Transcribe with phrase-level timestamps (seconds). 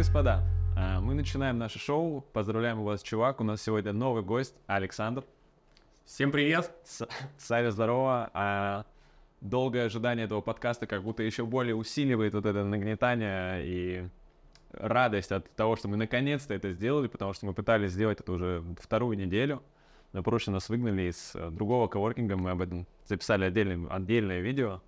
[0.00, 0.42] господа.
[0.76, 2.22] А, Мы начинаем наше шоу.
[2.32, 3.40] Поздравляем вас, чувак.
[3.40, 5.24] У нас сегодня новый гость, Александр.
[6.06, 6.72] Всем привет!
[6.84, 7.06] С-
[7.38, 8.30] Саня, здорово.
[8.34, 8.84] А,
[9.40, 14.08] Долгое ожидание этого подкаста как будто еще более усиливает вот это нагнетание и
[14.72, 18.64] радость от того, что мы наконец-то это сделали, потому что мы пытались сделать это уже
[18.80, 19.62] вторую неделю.
[20.12, 24.80] На прошлой нас выгнали из э, другого коворкинга, мы об этом записали отдельное, отдельное видео.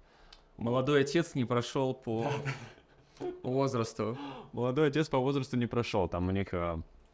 [0.56, 2.27] Молодой отец не прошел по
[3.42, 4.18] возрасту.
[4.52, 6.48] Молодой отец по возрасту не прошел, там у них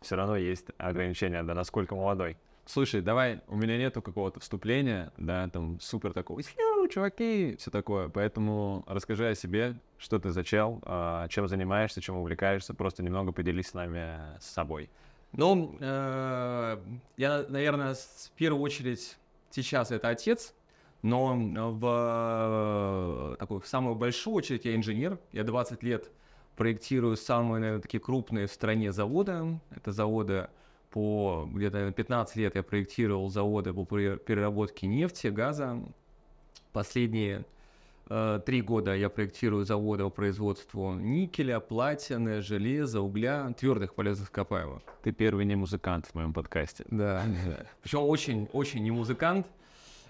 [0.00, 2.36] все равно есть ограничения, да, насколько молодой.
[2.68, 8.10] Слушай, давай, у меня нету какого-то вступления, да, там супер такого, «Фью, чуваки, все такое,
[8.10, 13.32] поэтому расскажи о себе, что ты за чел, а, чем занимаешься, чем увлекаешься, просто немного
[13.32, 14.91] поделись с нами с собой.
[15.32, 16.78] Ну, э,
[17.16, 19.16] я, наверное, в первую очередь
[19.48, 20.55] сейчас это отец,
[21.00, 21.36] но
[21.72, 25.19] в, э, такую, в самую большую очередь я инженер.
[25.33, 26.11] Я 20 лет
[26.55, 29.58] проектирую самые, наверное, такие крупные в стране заводы.
[29.70, 30.48] Это заводы
[30.91, 35.83] по где-то наверное, 15 лет я проектировал заводы по пере- переработке нефти, газа.
[36.72, 37.45] Последние
[38.08, 44.83] э, три года я проектирую заводы по производству никеля, платины, железа, угля, твердых полезных ископаемых.
[45.03, 46.84] Ты первый не музыкант в моем подкасте.
[46.91, 47.23] Да.
[47.83, 49.47] Причем очень-очень не музыкант.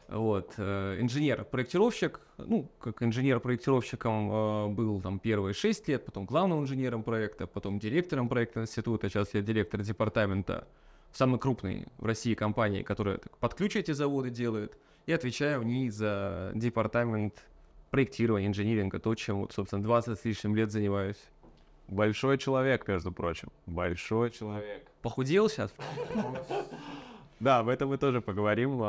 [0.08, 7.02] Вот, э, инженер-проектировщик, ну, как инженер-проектировщиком э, был там первые шесть лет, потом главным инженером
[7.02, 10.66] проекта, потом директором проекта института, сейчас я директор департамента
[11.12, 15.64] самой крупной в России компании, которая так, под ключ эти заводы делает, и отвечаю в
[15.64, 17.44] ней за департамент
[17.90, 21.22] проектирования, инжиниринга, то, чем, вот, собственно, 20 с лишним лет занимаюсь.
[21.86, 23.50] Большой человек, между прочим.
[23.66, 24.86] Большой человек.
[25.02, 25.72] Похудел сейчас?
[27.40, 28.82] Да, об этом мы тоже поговорим.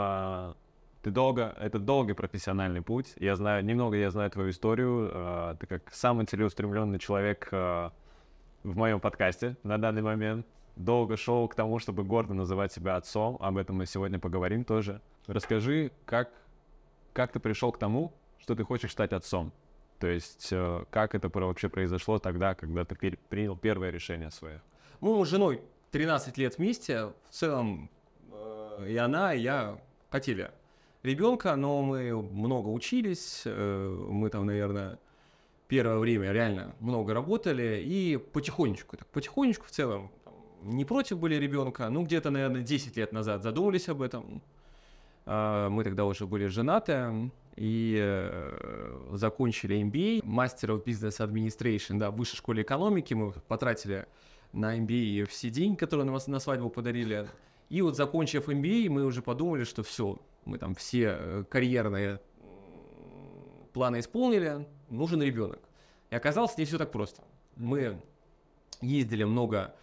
[1.01, 3.13] Ты долго, это долгий профессиональный путь.
[3.17, 5.09] Я знаю, немного я знаю твою историю.
[5.13, 7.93] а, Ты как самый целеустремленный человек а,
[8.63, 10.45] в моем подкасте на данный момент.
[10.75, 13.37] Долго шел к тому, чтобы гордо называть себя отцом.
[13.39, 15.01] Об этом мы сегодня поговорим тоже.
[15.27, 16.31] Расскажи, как,
[17.13, 19.53] как ты пришел к тому, что ты хочешь стать отцом?
[19.99, 22.95] То есть, э, как это вообще произошло тогда, когда ты
[23.29, 24.61] принял первое решение свое?
[24.99, 25.61] Мы с женой
[25.91, 27.05] 13 лет вместе.
[27.05, 27.89] В целом
[28.31, 29.77] э, и она, и я
[30.09, 30.51] хотели
[31.03, 33.43] ребенка, но мы много учились.
[33.45, 34.99] э, мы там, наверное,
[35.67, 37.81] первое время реально много работали.
[37.85, 40.11] И потихонечку, так потихонечку в целом
[40.63, 41.89] не против были ребенка.
[41.89, 44.41] Ну, где-то, наверное, 10 лет назад задумались об этом.
[45.25, 52.09] А, Мы тогда уже были женаты и э, закончили MBA, Master of Business Administration, да,
[52.11, 53.13] в высшей школе экономики.
[53.13, 54.05] Мы потратили
[54.53, 57.27] на MBA все деньги, которые на, вас- на свадьбу подарили.
[57.69, 62.19] И вот закончив MBA, мы уже подумали, что все, мы там все э, карьерные
[63.73, 65.59] планы исполнили, нужен ребенок.
[66.09, 67.23] И оказалось, не все так просто.
[67.55, 68.01] Мы
[68.81, 69.75] ездили много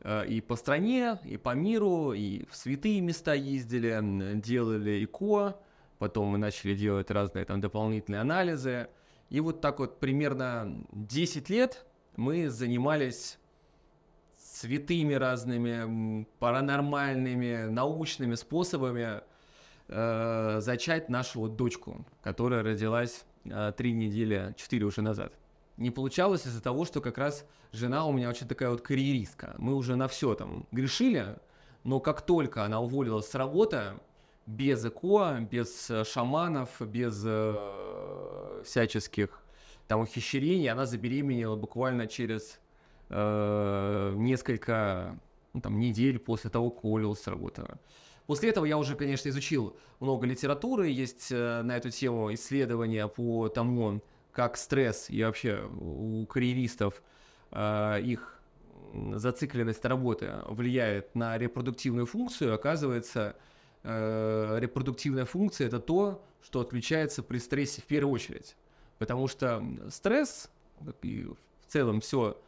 [0.00, 4.00] э, и по стране, и по миру, и в святые места ездили,
[4.40, 5.60] делали ИКО,
[5.98, 8.88] потом мы начали делать разные там дополнительные анализы.
[9.30, 11.84] И вот так вот примерно 10 лет
[12.16, 13.38] мы занимались
[14.36, 19.20] святыми разными, паранормальными, научными способами
[19.88, 25.32] э, зачать нашу вот дочку, которая родилась э, три недели, четыре уже назад.
[25.76, 29.54] Не получалось из-за того, что как раз жена у меня очень такая вот карьеристка.
[29.58, 31.38] Мы уже на все там грешили,
[31.84, 33.94] но как только она уволилась с работы,
[34.46, 39.42] без ЭКО, без э, шаманов, без э, всяческих
[39.86, 42.58] там ухищрений, она забеременела буквально через
[43.10, 45.18] э, несколько
[45.52, 47.64] ну, там, недель после того, как уволилась с работы.
[48.28, 53.48] После этого я уже, конечно, изучил много литературы, есть э, на эту тему исследования по
[53.48, 54.02] тому,
[54.32, 57.02] как стресс и вообще у карьеристов
[57.52, 58.38] э, их
[59.14, 62.52] зацикленность работы влияет на репродуктивную функцию.
[62.52, 63.34] Оказывается,
[63.82, 68.56] э, репродуктивная функция это то, что отключается при стрессе в первую очередь.
[68.98, 70.50] Потому что стресс
[71.00, 72.38] и в целом все,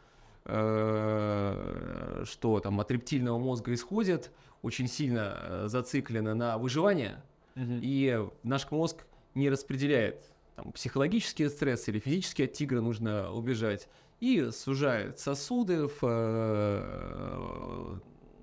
[0.43, 2.25] что
[2.63, 7.21] там от рептильного мозга исходит, очень сильно э, зациклено на выживание,
[7.55, 9.05] и наш мозг
[9.35, 13.89] не распределяет там, психологический стресс или физически от тигра нужно убежать,
[14.19, 17.99] и сужает сосуды, в, э,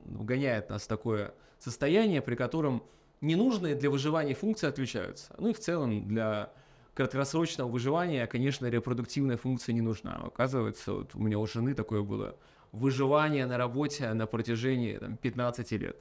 [0.06, 2.82] вгоняет нас в такое состояние, при котором
[3.20, 5.34] ненужные для выживания функции отключаются.
[5.38, 6.52] Ну и в целом для
[6.98, 10.16] краткосрочного выживания, конечно, репродуктивная функция не нужна.
[10.16, 12.34] Оказывается, вот у меня у жены такое было
[12.72, 15.96] выживания на работе на протяжении там, 15 лет.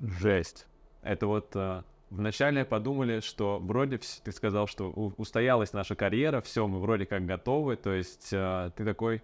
[0.00, 0.66] Жесть.
[1.02, 4.88] Это вот э, вначале подумали, что вроде ты сказал, что
[5.18, 9.22] устоялась наша карьера, все, мы вроде как готовы, то есть э, ты такой,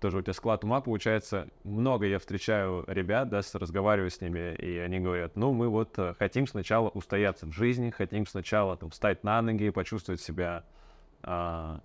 [0.00, 4.78] тоже у тебя склад ума получается, много я встречаю ребят, да, разговариваю с ними, и
[4.78, 9.24] они говорят, ну, мы вот э, хотим сначала устояться в жизни, хотим сначала там встать
[9.24, 10.64] на ноги, почувствовать себя,
[11.22, 11.80] а,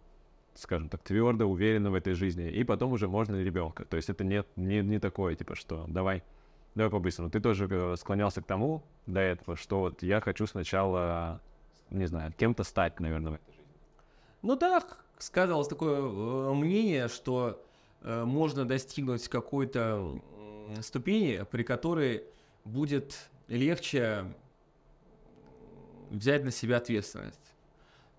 [0.56, 3.86] скажем так, твердо, уверенно в этой жизни, и потом уже можно ребенка.
[3.86, 6.24] То есть это не, не, не такое, типа, что давай
[6.76, 7.30] Давай по-быстрому.
[7.30, 11.42] Ты тоже э, склонялся к тому до этого, что вот я хочу сначала,
[11.90, 13.76] не знаю, кем-то стать, наверное, в этой жизни.
[14.42, 14.82] Ну да,
[15.18, 17.62] сказалось такое э, мнение, что
[18.02, 20.20] можно достигнуть какой-то
[20.82, 22.24] ступени, при которой
[22.66, 24.26] будет легче
[26.10, 27.40] взять на себя ответственность.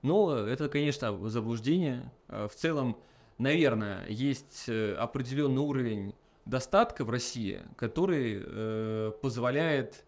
[0.02, 2.10] Но это, конечно, заблуждение.
[2.28, 2.96] Э, В целом,
[3.38, 6.14] наверное, есть э, определенный уровень
[6.44, 10.04] достатка в России, который э, позволяет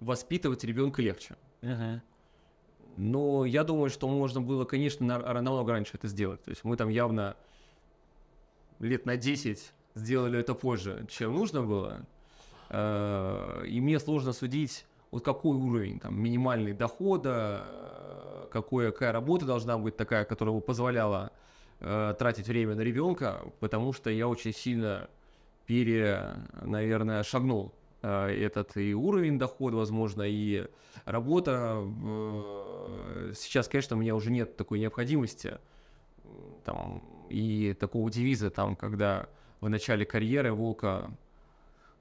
[0.00, 1.36] воспитывать ребенка легче.
[2.96, 6.42] Но я думаю, что можно было, конечно, на- намного раньше это сделать.
[6.44, 7.36] То есть мы там явно
[8.78, 12.04] лет на 10 сделали это позже, чем нужно было.
[12.70, 19.46] Э, И мне сложно судить, вот какой уровень там минимальный дохода, э, какое, какая работа
[19.46, 21.30] должна быть такая, которая бы позволяла
[21.80, 25.08] э, тратить время на ребенка, потому что я очень сильно
[25.66, 27.72] пере, наверное, шагнул
[28.02, 30.66] этот и уровень дохода, возможно, и
[31.06, 31.82] работа.
[33.34, 35.56] Сейчас, конечно, у меня уже нет такой необходимости
[36.64, 39.28] там, и такого девиза, там, когда
[39.60, 41.10] в начале карьеры волка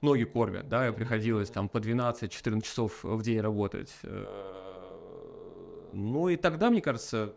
[0.02, 3.94] ноги кормят, да, и приходилось там по 12-14 часов в день работать.
[5.94, 7.34] Ну и тогда, мне кажется,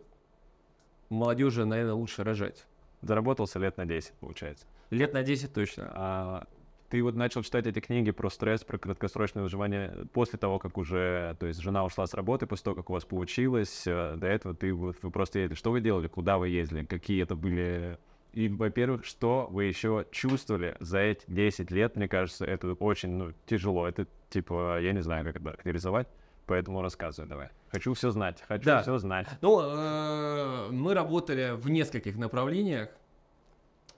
[1.09, 2.65] молодежи, наверное, лучше рожать.
[3.01, 4.65] Заработался лет на 10, получается.
[4.89, 5.91] Лет на 10 точно.
[5.93, 6.47] А
[6.89, 11.35] ты вот начал читать эти книги про стресс, про краткосрочное выживание после того, как уже,
[11.39, 14.55] то есть жена ушла с работы, после того, как у вас получилось, э, до этого
[14.55, 15.57] ты вот вы просто ездили.
[15.57, 17.97] Что вы делали, куда вы ездили, какие это были...
[18.33, 23.33] И, во-первых, что вы еще чувствовали за эти 10 лет, мне кажется, это очень ну,
[23.47, 23.87] тяжело.
[23.87, 26.07] Это типа, я не знаю, как это характеризовать,
[26.45, 27.49] поэтому рассказывай давай.
[27.71, 28.81] Хочу все знать, хочу Да.
[28.81, 29.27] все знать.
[29.41, 32.89] Ну, э, мы работали в нескольких направлениях.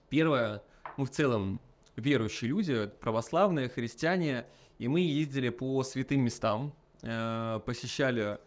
[0.08, 0.62] Первое,
[0.96, 1.60] мы в целом
[1.96, 4.46] верующие люди, православные, христиане,
[4.78, 8.38] и мы ездили по святым местам, э, посещали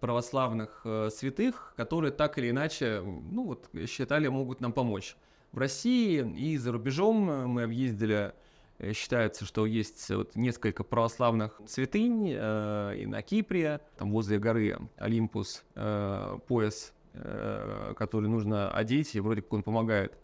[0.00, 5.16] православных э, святых, которые так или иначе, ну вот, считали, могут нам помочь.
[5.52, 7.16] В России и за рубежом
[7.48, 8.32] мы объездили,
[8.78, 14.78] э, считается, что есть вот несколько православных святынь э, и на Кипре, там возле горы
[14.98, 20.18] Олимпус, э, пояс, э, который нужно одеть, и вроде как он помогает.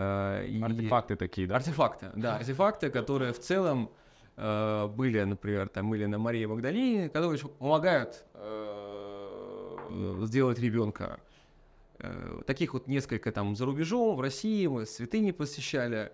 [0.00, 1.56] Э, и- Артефакты такие, да?
[1.56, 3.90] Артефакты, да, артефакты, которые в целом
[4.36, 11.18] э, были, например, там или на Марии Магдалине, которые помогают э, сделать ребенка.
[11.98, 16.12] Э, таких вот несколько там за рубежом, в России мы святыни посещали.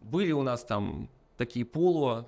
[0.00, 2.24] Были у нас там такие полу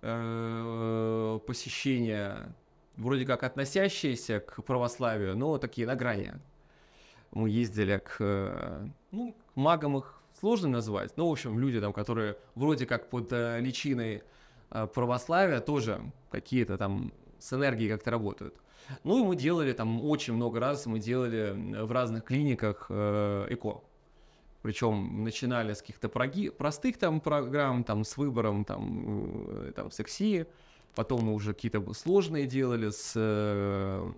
[0.00, 2.54] э, посещения,
[2.96, 6.32] вроде как относящиеся к православию, но такие на грани.
[7.32, 11.92] Мы ездили к, э, ну, к магам их сложно назвать, но, в общем, люди там,
[11.92, 14.22] которые вроде как под э, личиной
[14.70, 18.54] э, православия тоже какие-то там с энергией как-то работают.
[19.04, 23.80] Ну и мы делали там очень много раз, мы делали в разных клиниках э, ЭКО.
[24.62, 30.46] Причем начинали с каких-то проги- простых там программ, там с выбором там, э, там секси,
[30.94, 34.12] потом мы уже какие-то сложные делали с э,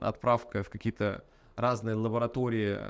[0.00, 1.24] отправкой в какие-то
[1.56, 2.80] разные лаборатории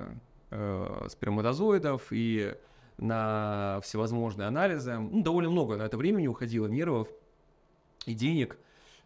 [0.54, 2.54] э, сперматозоидов и
[2.96, 4.96] на всевозможные анализы.
[4.96, 7.08] Ну, довольно много на это времени уходило, нервов
[8.06, 8.56] и денег.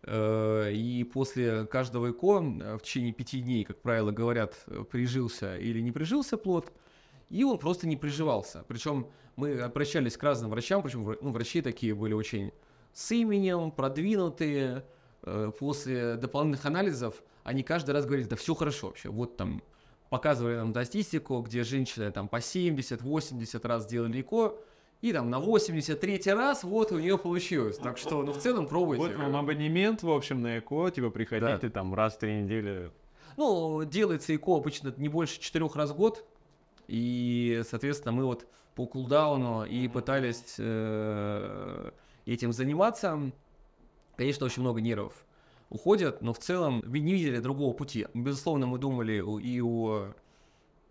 [0.02, 5.56] Э, И после каждого ЭКО э, в течение пяти дней, как правило, говорят, э, прижился
[5.56, 6.72] или не прижился плод,
[7.30, 8.64] и он просто не приживался.
[8.68, 12.52] Причем мы обращались к разным врачам, причем ну, врачи такие были очень
[12.92, 14.84] с именем, продвинутые.
[15.22, 19.08] Э, После дополнительных анализов они каждый раз говорили, да все хорошо вообще.
[19.08, 19.62] Вот там
[20.08, 24.54] показывали нам статистику, где женщины там по 70-80 раз делали ЭКО,
[25.00, 27.78] и там на 83 раз вот у нее получилось.
[27.78, 29.02] Так что, ну, в целом пробуйте.
[29.02, 32.90] Вот вам абонемент, в общем, на ЭКО, типа приходите там раз в три недели.
[33.36, 36.24] Ну, делается ЭКО обычно не больше четырех раз в год.
[36.88, 41.90] И, соответственно, мы вот по кулдауну и пытались э,
[42.26, 43.30] этим заниматься.
[44.16, 45.24] Конечно, очень много нервов
[45.70, 48.06] уходят, но в целом мы не видели другого пути.
[48.14, 50.14] Безусловно, мы думали и о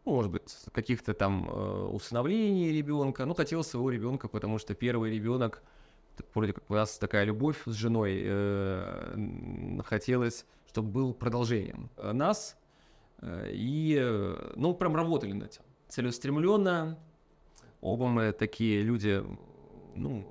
[0.07, 3.25] ну, может быть, каких-то там э, усыновлений ребенка.
[3.25, 5.61] Ну, хотел своего ребенка, потому что первый ребенок,
[6.33, 12.57] вроде как у нас такая любовь с женой, э, хотелось, чтобы был продолжением нас.
[13.19, 15.61] Э, и, э, ну, прям работали над этим.
[15.89, 16.97] Целеустремленно.
[17.81, 19.21] Оба мы такие люди,
[19.95, 20.25] ну,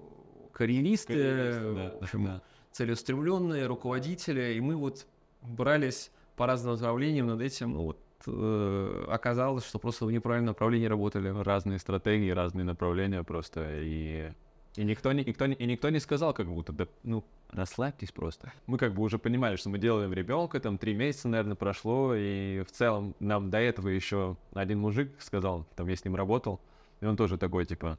[0.52, 2.42] карьеристы, Карьеристы, да, в общем, да.
[2.76, 5.06] Целеустремленные руководители, и мы вот
[5.42, 7.72] брались по разным направлениям над этим.
[7.72, 11.28] Ну, вот э, оказалось, что просто в неправильном направлении работали.
[11.28, 13.80] Разные стратегии, разные направления просто.
[13.80, 14.30] И,
[14.76, 18.52] и, никто, не, никто, и никто не сказал, как будто, да, ну, расслабьтесь просто.
[18.66, 22.62] Мы как бы уже понимали, что мы делаем ребенка, там три месяца, наверное, прошло, и
[22.62, 26.60] в целом нам до этого еще один мужик сказал, там я с ним работал,
[27.00, 27.98] и он тоже такой, типа,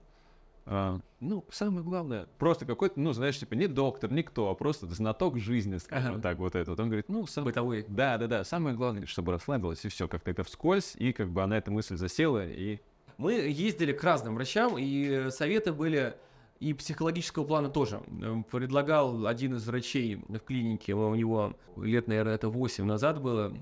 [0.69, 5.37] а, ну, самое главное, просто какой-то, ну, знаешь, типа, не доктор, никто, а просто знаток
[5.39, 6.21] жизни, скажем Ага.
[6.21, 6.71] так, вот это.
[6.71, 7.45] Вот он говорит, ну, сам...
[7.45, 7.85] Бытовой.
[7.87, 11.41] да, да, да, самое главное, чтобы расслабилась, и все, как-то это вскользь, и как бы
[11.41, 12.79] она эта мысль засела, и
[13.17, 16.15] Мы ездили к разным врачам, и э, советы были
[16.59, 18.01] и психологического плана тоже.
[18.21, 23.53] Э, Предлагал один из врачей в клинике, у него лет, наверное, это 8 назад было.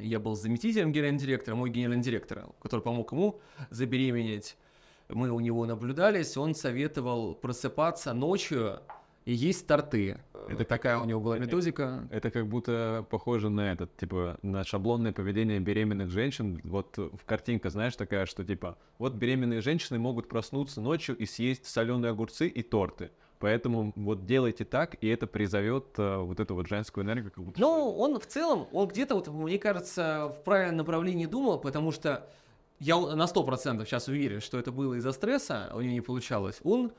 [0.00, 3.40] Я был заместителем генерального директора, мой генеральный директор, который помог ему
[3.70, 4.56] забеременеть.
[5.14, 8.80] Мы у него наблюдались, он советовал просыпаться ночью
[9.24, 10.18] и есть торты.
[10.48, 12.08] Это такая у него была методика.
[12.10, 16.60] Это как будто похоже на этот, типа, на шаблонное поведение беременных женщин.
[16.64, 21.26] Вот э, в картинка, знаешь, такая, что типа, вот беременные женщины могут проснуться ночью и
[21.26, 23.10] съесть соленые огурцы и торты.
[23.38, 27.60] Поэтому вот делайте так, и это призовет э, вот эту вот женскую энергию, как будто.
[27.60, 32.28] Ну, он в целом, он где-то, вот, мне кажется, в правильном направлении думал, потому что
[32.82, 36.60] я на 100% сейчас уверен, что это было из-за стресса, у нее не получалось.
[36.64, 36.92] Он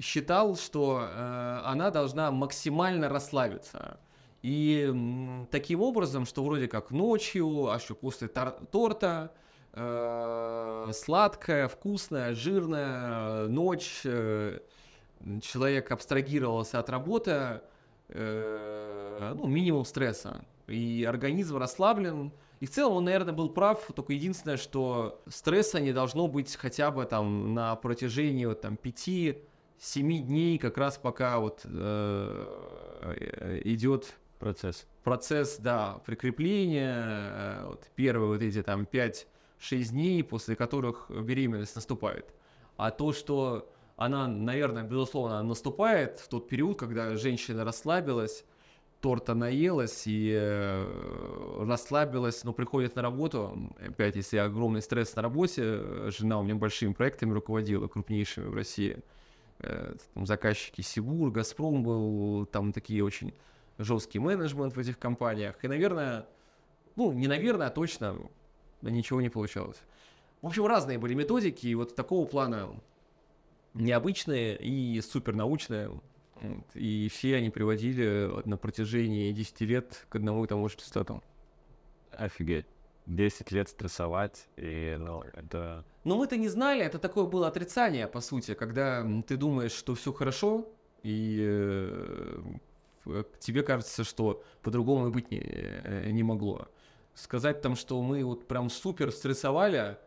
[0.00, 4.00] считал, что э, она должна максимально расслабиться.
[4.42, 9.30] И м, таким образом, что вроде как ночью, а еще после тор- торта,
[9.74, 14.60] э, сладкая, вкусная, жирная э, ночь, э,
[15.42, 17.60] человек абстрагировался от работы,
[18.08, 20.46] э, ну, минимум стресса.
[20.66, 22.32] И организм расслаблен.
[22.60, 26.90] И в целом он, наверное, был прав, только единственное, что стресса не должно быть хотя
[26.90, 29.36] бы там на протяжении вот, там, 5-7
[29.92, 32.46] дней, как раз пока вот э,
[33.02, 34.86] э, идет процесс.
[35.04, 42.32] процесс, да, прикрепления, э, вот первые вот эти там 5-6 дней, после которых беременность наступает.
[42.78, 48.44] А то, что она, наверное, безусловно, наступает в тот период, когда женщина расслабилась,
[49.00, 55.62] торта наелась и э, расслабилась, но приходит на работу, опять, если огромный стресс на работе,
[55.64, 59.02] э, жена у меня большими проектами руководила, крупнейшими в России,
[59.58, 63.32] Э, там заказчики Сибур, Газпром был, там такие очень
[63.78, 65.56] жесткий менеджмент в этих компаниях.
[65.62, 66.26] И, наверное,
[66.94, 68.18] ну, не наверное, а точно
[68.82, 69.78] ничего не получалось.
[70.42, 72.68] В общем, разные были методики, и вот такого плана
[73.74, 75.90] необычные и супернаучные.
[76.74, 81.22] И все они приводили на протяжении 10 лет к одному и тому же результату.
[82.12, 82.66] Офигеть.
[83.06, 85.84] 10 лет стрессовать, и, ну, это...
[86.04, 90.12] Но мы-то не знали, это такое было отрицание, по сути, когда ты думаешь, что все
[90.12, 90.68] хорошо,
[91.04, 91.38] и
[93.06, 96.66] э, тебе кажется, что по-другому быть не, э, не могло.
[97.14, 99.98] Сказать там, что мы вот прям супер стрессовали,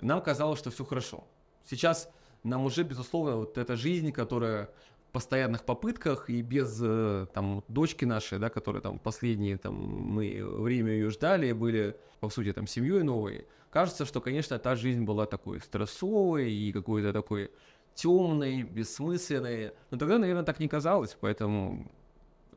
[0.00, 1.26] нам казалось, что все хорошо.
[1.64, 2.08] Сейчас
[2.44, 4.70] нам уже, безусловно, вот эта жизнь, которая
[5.16, 10.92] постоянных попытках и без э, там дочки нашей, да, которая там последние там мы время
[10.92, 15.60] ее ждали, были по сути там семьей новой, кажется, что, конечно, та жизнь была такой
[15.62, 17.50] стрессовой и какой-то такой
[17.94, 19.72] темной, бессмысленной.
[19.90, 21.90] Но тогда, наверное, так не казалось, поэтому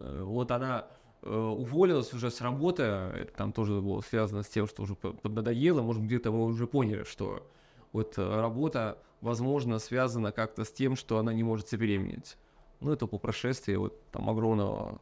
[0.01, 0.88] э, вот она
[1.22, 5.13] э, уволилась уже с работы, это там тоже было связано с тем, что уже по-
[5.13, 7.50] поднадоело, может, где-то мы уже поняли, что
[7.94, 12.36] вот работа, возможно, связана как-то с тем, что она не может забеременеть.
[12.81, 15.00] Ну, это по прошествии вот там огромного...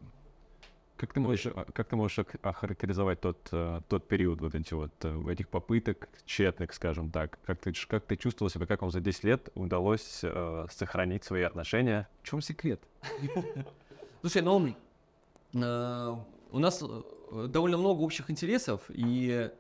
[0.95, 4.91] Как ты можешь, а, как ты можешь охарактеризовать тот, э, тот период вот эти вот
[5.03, 7.37] э, этих попыток тщетных, скажем так?
[7.45, 11.43] Как ты, как ты чувствовал себя, как вам за 10 лет удалось э, сохранить свои
[11.43, 12.09] отношения?
[12.23, 12.81] В чем секрет?
[14.21, 14.73] Слушай, ну,
[15.53, 16.15] э,
[16.51, 16.83] у нас
[17.31, 19.51] довольно много общих интересов, и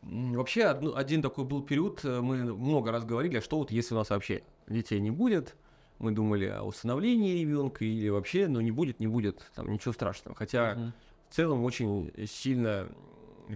[0.00, 4.42] вообще один такой был период, мы много раз говорили, что вот если у нас вообще
[4.68, 5.54] детей не будет,
[6.02, 10.36] мы думали о усыновлении ребенка или вообще, ну не будет, не будет, там ничего страшного.
[10.36, 10.92] Хотя
[11.28, 12.88] в целом очень сильно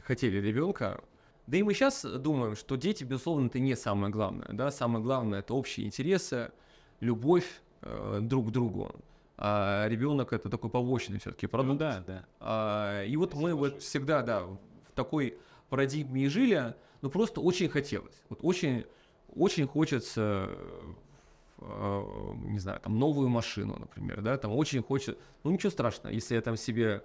[0.04, 1.02] хотели ребенка.
[1.46, 4.48] Да и мы сейчас думаем, что дети, безусловно, это не самое главное.
[4.52, 4.70] Да?
[4.70, 6.50] Самое главное это общие интересы,
[7.00, 8.94] любовь э, друг к другу.
[9.38, 11.72] А ребенок это такой побочный все-таки продукт.
[11.74, 12.26] Ну да, да.
[12.40, 14.58] А, и вот мы вот всегда, да, в
[14.94, 15.38] такой
[15.68, 18.22] парадигме и жили, но просто очень хотелось.
[18.28, 18.84] Вот очень,
[19.34, 20.50] очень хочется
[22.44, 26.40] не знаю, там новую машину, например, да, там очень хочется, ну ничего страшного, если я
[26.40, 27.02] там себе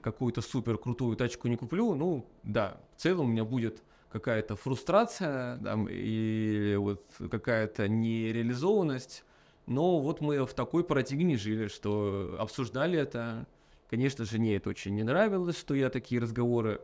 [0.00, 5.58] какую-то супер крутую тачку не куплю, ну да, в целом у меня будет какая-то фрустрация
[5.58, 9.24] там, и вот какая-то нереализованность,
[9.66, 13.46] но вот мы в такой парадигме жили, что обсуждали это.
[13.88, 16.80] Конечно же, мне это очень не нравилось, что я такие разговоры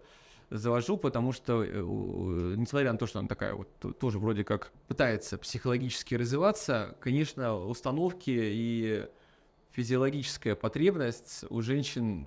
[0.50, 1.70] завожу, потому что, э,
[2.56, 8.30] несмотря на то, что она такая вот тоже вроде как пытается психологически развиваться, конечно, установки
[8.34, 9.06] и
[9.72, 12.26] физиологическая потребность у женщин,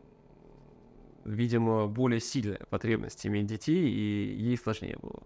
[1.26, 5.24] видимо, более сильная потребность иметь детей, и ей сложнее было.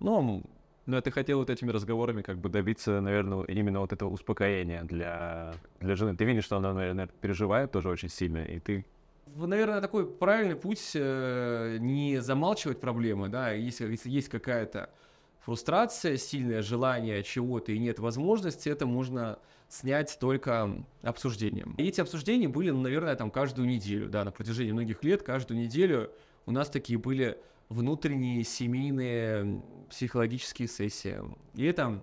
[0.00, 0.42] Но
[0.86, 5.54] но ты хотел вот этими разговорами как бы добиться, наверное, именно вот этого успокоения для,
[5.80, 6.14] для жены.
[6.14, 8.84] Ты видишь, что она, наверное, переживает тоже очень сильно, и ты
[9.36, 14.90] наверное, такой правильный путь э, не замалчивать проблемы, да, если, если есть какая-то
[15.40, 19.38] фрустрация, сильное желание чего-то и нет возможности, это можно
[19.68, 21.74] снять только обсуждением.
[21.76, 25.60] И эти обсуждения были, ну, наверное, там каждую неделю, да, на протяжении многих лет, каждую
[25.60, 26.10] неделю
[26.46, 27.38] у нас такие были
[27.68, 31.18] внутренние семейные психологические сессии.
[31.54, 32.02] И это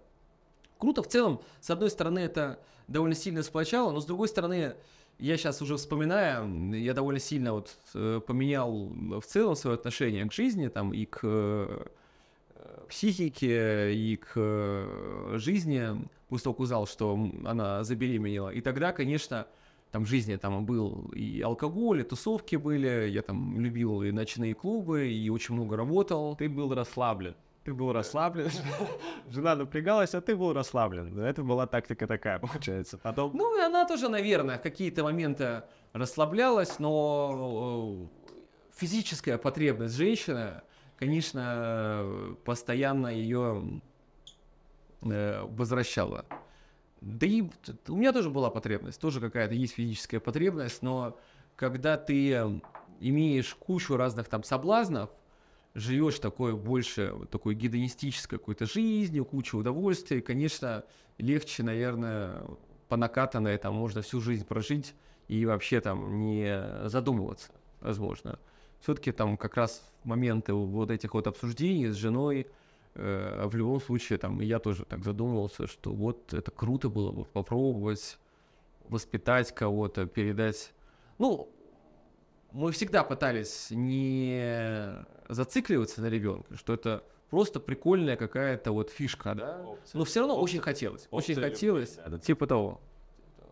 [0.77, 1.03] круто.
[1.03, 4.75] В целом, с одной стороны, это довольно сильно сплочало, но с другой стороны,
[5.21, 10.33] я сейчас уже вспоминаю, я довольно сильно вот э, поменял в целом свое отношение к
[10.33, 11.85] жизни, там, и к э,
[12.89, 18.49] психике, и к э, жизни, после того, узнал, что она забеременела.
[18.49, 19.45] И тогда, конечно,
[19.91, 24.55] там в жизни там был и алкоголь, и тусовки были, я там любил и ночные
[24.55, 26.35] клубы, и очень много работал.
[26.35, 27.35] Ты был расслаблен.
[27.63, 28.49] Ты был расслаблен,
[29.29, 31.19] жена напрягалась, а ты был расслаблен.
[31.19, 32.97] Это была тактика такая, получается.
[32.97, 33.31] Потом...
[33.35, 35.63] Ну, и она тоже, наверное, в какие-то моменты
[35.93, 38.31] расслаблялась, но э,
[38.75, 40.61] физическая потребность женщины,
[40.97, 43.81] конечно, постоянно ее
[45.03, 46.25] э, возвращала.
[46.99, 47.43] Да и
[47.87, 51.19] у меня тоже была потребность, тоже какая-то есть физическая потребность, но
[51.55, 52.59] когда ты
[52.99, 55.11] имеешь кучу разных там соблазнов,
[55.73, 60.83] живешь такой больше такой гедонистической какой-то жизнью, кучу удовольствий, конечно,
[61.17, 62.43] легче, наверное,
[62.89, 64.93] по накатанной там можно всю жизнь прожить
[65.27, 68.37] и вообще там не задумываться, возможно.
[68.81, 72.47] Все-таки там как раз моменты вот этих вот обсуждений с женой,
[72.95, 77.25] э, в любом случае там я тоже так задумывался, что вот это круто было бы
[77.25, 78.17] попробовать
[78.89, 80.73] воспитать кого-то, передать.
[81.17, 81.49] Ну,
[82.51, 89.61] мы всегда пытались не зацикливаться на ребенка, что это просто прикольная какая-то вот фишка, да?
[89.65, 89.97] Опция.
[89.97, 90.43] Но все равно Опция.
[90.43, 92.81] очень хотелось, Опция очень хотелось, да, типа того.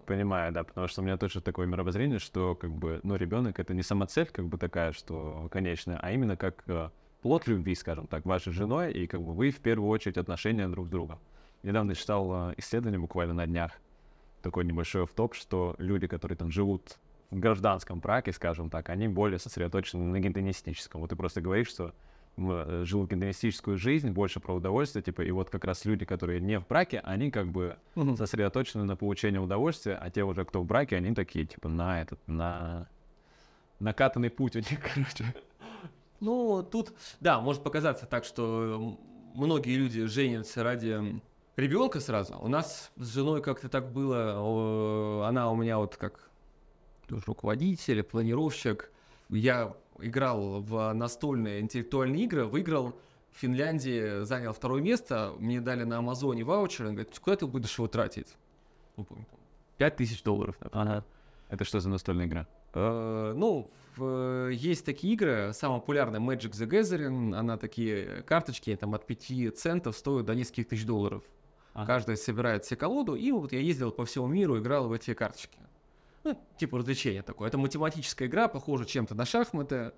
[0.06, 3.74] Понимаю, да, потому что у меня тоже такое мировоззрение, что как бы, ну, ребенок это
[3.76, 6.90] не самоцель как бы такая, что конечная, а именно как э,
[7.22, 10.88] плод любви, скажем так, вашей женой, и как бы вы в первую очередь отношения друг
[10.88, 11.20] с другом.
[11.62, 13.74] Недавно читал э, исследование буквально на днях,
[14.42, 16.98] такой небольшой в топ, что люди, которые там живут
[17.32, 21.02] в гражданском браке, скажем так, они более сосредоточены на гедонистическом.
[21.02, 21.94] Вот ты просто говоришь, что
[22.38, 26.60] э, жил гедонистическую жизнь, больше про удовольствие, типа, и вот как раз люди, которые не
[26.60, 28.18] в браке, они как бы mm-hmm.
[28.18, 32.20] сосредоточены на получении удовольствия, а те уже, кто в браке, они такие, типа, на этот,
[32.28, 32.88] на
[33.80, 35.34] накатанный путь у них, короче.
[36.20, 38.98] Ну, тут, да, может показаться так, что
[39.36, 41.22] многие люди женятся ради
[41.56, 42.38] ребенка сразу.
[42.40, 46.29] У нас с женой как-то так было, она у меня вот как
[47.26, 48.92] руководитель, планировщик.
[49.30, 52.96] Я играл в настольные интеллектуальные игры, выиграл
[53.32, 57.78] в Финляндии, занял второе место, мне дали на Амазоне ваучер, он говорит, куда ты будешь
[57.78, 58.36] его тратить?
[58.98, 59.06] Ну,
[59.78, 60.56] 5 тысяч долларов.
[60.72, 61.06] Ага.
[61.50, 62.48] Это что за настольная игра?
[62.74, 68.94] Uh, ну, в, есть такие игры, самая популярная Magic the Gathering, она такие карточки там
[68.94, 71.24] от 5 центов стоят до нескольких тысяч долларов.
[71.74, 71.88] Ага.
[71.88, 75.60] Каждый собирает себе колоду, и вот я ездил по всему миру, играл в эти карточки
[76.24, 77.48] ну, типа развлечения такое.
[77.48, 79.94] Это математическая игра, похожа чем-то на шахматы,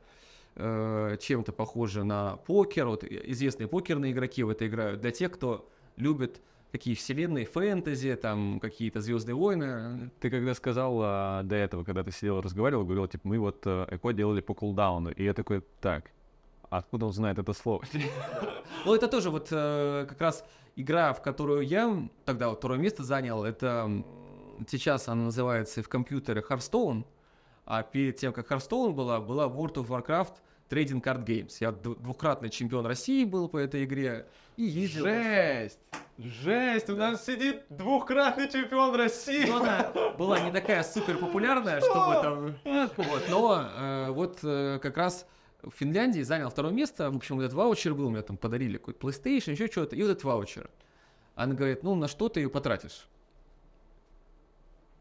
[0.56, 2.88] э, чем-то похожа на покер.
[2.88, 5.02] Вот известные покерные игроки в это играют.
[5.02, 10.10] Для тех, кто любит такие вселенные, фэнтези, там какие-то Звездные войны.
[10.20, 13.88] Ты когда сказал а, до этого, когда ты сидел разговаривал, говорил, типа, мы вот э,
[13.92, 16.12] эко делали по кулдауну, и я такой, так,
[16.70, 17.84] откуда он знает это слово?
[18.84, 20.44] Ну, это тоже вот э, как раз
[20.76, 24.04] игра, в которую я тогда второе место занял, это
[24.70, 27.06] сейчас она называется в компьютере Hearthstone,
[27.66, 30.34] а перед тем, как Hearthstone была, была World of Warcraft
[30.70, 31.58] Trading Card Games.
[31.60, 34.28] Я двукратный чемпион России был по этой игре.
[34.58, 35.06] И ездил...
[35.06, 35.80] Жесть!
[36.18, 36.90] Жесть!
[36.90, 39.46] У нас сидит двухкратный чемпион России!
[39.48, 42.56] Но она была не такая супер популярная, чтобы там...
[42.96, 45.26] Вот, но э, вот э, как раз
[45.62, 47.12] в Финляндии занял второе место.
[47.12, 50.12] В общем, вот этот ваучер был, мне там подарили какой-то PlayStation, еще что-то, и вот
[50.12, 50.70] этот ваучер.
[51.36, 53.08] Она говорит, ну, на что ты ее потратишь?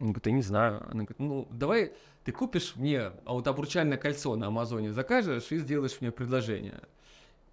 [0.01, 0.83] Он говорит, я не знаю.
[0.85, 1.93] Она говорит, ну, давай
[2.25, 6.81] ты купишь мне вот обручальное кольцо на Амазоне, закажешь и сделаешь мне предложение.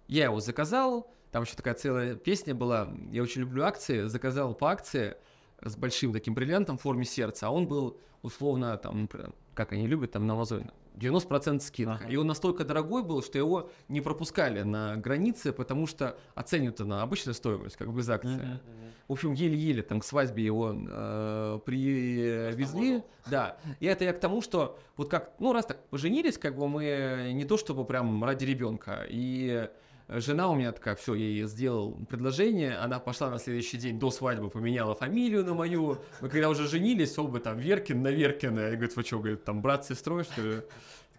[0.08, 4.70] Я его заказал, там еще такая целая песня была, я очень люблю акции, заказал по
[4.70, 5.16] акции
[5.62, 9.08] с большим таким бриллиантом в форме сердца, а он был условно там,
[9.54, 11.94] как они любят там на Амазоне, 90% скидка.
[11.94, 12.08] Ага.
[12.08, 17.02] И он настолько дорогой был, что его не пропускали на границе, потому что оценивают на
[17.02, 18.36] обычную стоимость, как бы без акции.
[18.36, 23.02] Uh-huh, В общем, еле-еле там к свадьбе его э, привезли.
[23.26, 23.58] Да.
[23.80, 27.30] И это я к тому, что вот как, ну, раз так поженились, как бы мы
[27.32, 29.06] не то чтобы прям ради ребенка.
[29.08, 29.68] И
[30.08, 34.10] Жена у меня такая, все, я ей сделал предложение, она пошла на следующий день до
[34.10, 35.98] свадьбы, поменяла фамилию на мою.
[36.22, 38.60] Мы когда уже женились, оба там Веркин на Веркина.
[38.60, 40.62] Я говорю, вы что, говорит, там брат с сестрой, что ли?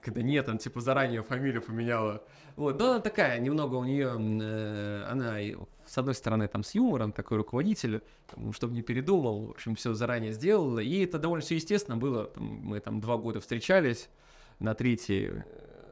[0.01, 2.23] Когда нет, она типа заранее фамилию поменяла.
[2.55, 5.37] Вот, но она такая, немного у нее, э, она
[5.85, 8.01] с одной стороны там с юмором, такой руководитель,
[8.33, 10.79] там, чтобы не передумал, в общем, все заранее сделала.
[10.79, 12.25] И это довольно все естественно было.
[12.25, 14.09] Там, мы там два года встречались,
[14.57, 15.31] на третий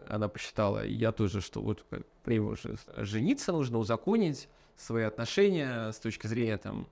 [0.10, 1.86] она посчитала, и я тоже, что вот
[2.26, 6.88] время уже жениться нужно, узаконить свои отношения с точки зрения там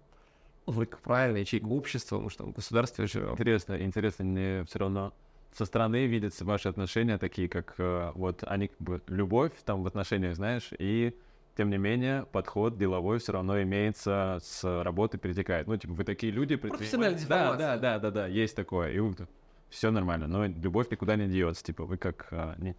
[0.65, 3.34] ну, вроде как правильно, ячейка общества, потому что там в государстве живем.
[3.34, 5.13] Интересно, интересно, мне все равно
[5.54, 9.88] со стороны видятся ваши отношения такие, как э, вот они как бы любовь там в
[9.88, 11.15] отношениях, знаешь, и
[11.56, 15.67] тем не менее подход деловой все равно имеется с работы перетекает.
[15.67, 17.25] Ну, типа, вы такие люди, предприниматели.
[17.28, 18.91] Да, да, да, да, да, есть такое.
[18.91, 19.13] И
[19.69, 21.63] все нормально, но любовь никуда не деется.
[21.63, 22.75] Типа, вы как а, не,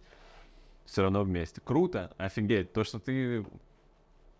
[0.87, 1.61] все равно вместе.
[1.63, 2.73] Круто, офигеть.
[2.73, 3.45] То, что ты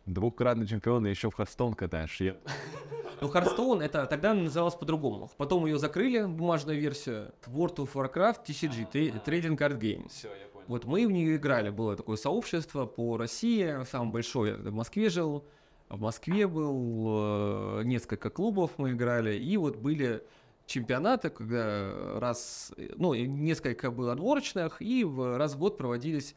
[0.06, 2.20] двукратный чемпион и еще в Hearthstone катаешь.
[2.20, 2.38] Я...
[3.20, 5.32] Ну, Hearthstone это тогда называлось по-другому.
[5.38, 7.34] Потом ее закрыли, бумажную версию.
[7.48, 8.92] World of Warcraft TCG,
[9.26, 10.08] Trading Card Game.
[10.08, 10.66] Все, я понял.
[10.68, 11.72] Вот мы в нее играли.
[11.72, 14.58] Было такое сообщество по России, самое большое.
[14.58, 15.44] в Москве жил.
[15.90, 19.36] В Москве был э, несколько клубов мы играли.
[19.36, 20.22] И вот были
[20.68, 26.36] чемпионаты, когда раз, ну, несколько было отборочных, и в раз в год проводились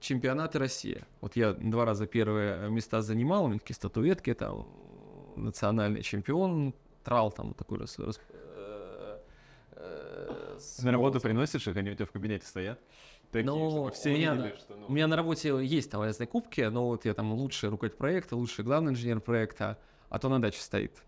[0.00, 1.04] чемпионаты России.
[1.20, 4.66] Вот я два раза первые места занимал, у меня такие статуэтки, там,
[5.36, 7.98] национальный чемпион, трал там такой раз...
[7.98, 9.18] раз э,
[9.72, 12.80] э, на работу приносишь их, они у тебя в кабинете стоят?
[13.32, 14.86] Такие, ну, все у, меня, видели, что, ну...
[14.86, 18.36] у меня на работе есть там разные кубки, но вот я там лучший руководитель проекта,
[18.36, 21.02] лучший главный инженер проекта, а то на даче стоит.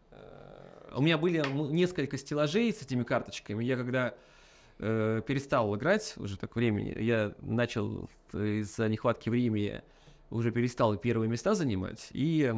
[0.95, 3.65] У меня были несколько стеллажей с этими карточками.
[3.65, 4.15] Я когда
[4.79, 9.83] э, перестал играть уже так времени, я начал из-за нехватки времени
[10.31, 12.09] уже перестал первые места занимать.
[12.13, 12.53] И,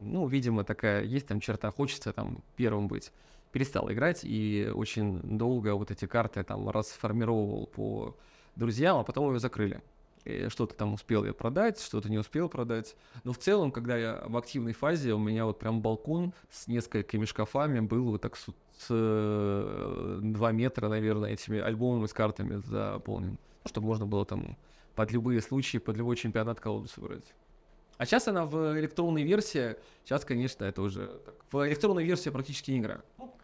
[0.00, 3.12] ну, видимо, такая есть там черта, хочется там первым быть.
[3.52, 8.16] Перестал играть и очень долго вот эти карты там расформировал по
[8.56, 9.82] друзьям, а потом ее закрыли
[10.48, 12.96] что-то там успел я продать, что-то не успел продать.
[13.24, 17.24] Но в целом, когда я в активной фазе, у меня вот прям балкон с несколькими
[17.24, 18.46] шкафами был вот так с,
[18.78, 23.38] с 2 э, метра, наверное, этими альбомами с картами заполнен.
[23.64, 24.56] Чтобы можно было там
[24.94, 27.34] под любые случаи, под любой чемпионат колоду собрать.
[27.98, 31.06] А сейчас она в электронной версии, сейчас, конечно, это уже...
[31.06, 33.02] Так, в электронной версии практически не играю.
[33.18, 33.34] Ну,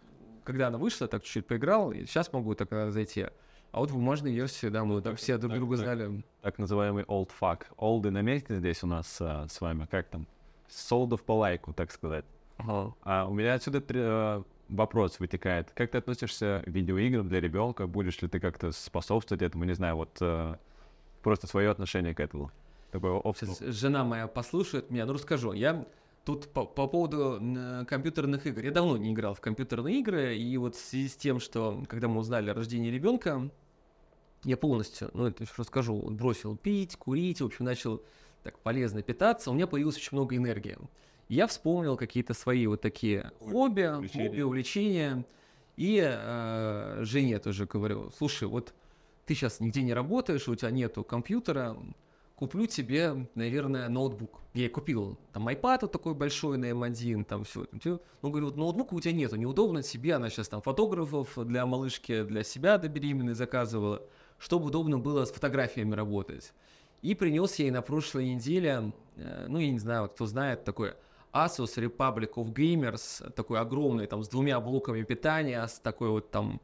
[0.45, 3.27] когда она вышла, так чуть-чуть поиграл, и сейчас могу так зайти.
[3.75, 6.25] А вот бумажной версии, да, мы так, все друг так, друга так, знали.
[6.43, 7.63] Так называемый old fuck.
[7.77, 9.89] Олды на месте здесь у нас а, с вами.
[9.91, 10.29] Как там?
[10.69, 12.25] Солдов по лайку, так сказать.
[12.59, 12.95] Ага.
[13.03, 15.73] А у меня отсюда а, вопрос вытекает.
[15.75, 17.89] Как ты относишься к видеоиграм для ребенка?
[17.89, 19.65] Будешь ли ты как-то способствовать этому?
[19.65, 20.57] Не знаю, вот а,
[21.25, 22.53] просто свое отношение к этому.
[22.93, 23.73] Такое общество.
[23.73, 25.53] Жена моя послушает меня, ну расскажу.
[25.53, 25.85] Я
[26.25, 27.39] Тут по, по поводу
[27.87, 28.63] компьютерных игр.
[28.63, 32.09] Я давно не играл в компьютерные игры, и вот в связи с тем, что когда
[32.09, 33.51] мы узнали о рождении ребенка,
[34.45, 38.03] я полностью, ну это еще расскажу, бросил пить, курить, в общем, начал
[38.43, 40.77] так полезно питаться, у меня появилось очень много энергии.
[41.29, 44.29] Я вспомнил какие-то свои вот такие хобби, увлечения.
[44.29, 45.25] хобби, увлечения.
[45.77, 48.75] И э, Жене тоже говорю, слушай, вот
[49.27, 51.77] ты сейчас нигде не работаешь, у тебя нету компьютера,
[52.37, 54.41] куплю тебе, наверное, ноутбук.
[54.53, 57.67] Я купил там iPad вот такой большой на M1, там все.
[57.73, 62.23] Ну, говорю, вот ноутбука у тебя нету, неудобно себе, она сейчас там фотографов для малышки,
[62.23, 64.03] для себя до беременной заказывала
[64.45, 66.53] чтобы удобно было с фотографиями работать.
[67.01, 70.93] И принес ей на прошлой неделе, э, ну, я не знаю, кто знает, такой
[71.33, 76.61] Asus Republic of Gamers, такой огромный, там, с двумя блоками питания, с такой вот там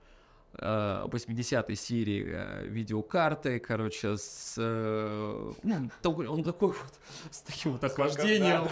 [0.59, 4.57] 80-й э, серии э, видеокарты, короче, с...
[4.59, 8.69] Ну, он такой вот, с таким вот охлаждением.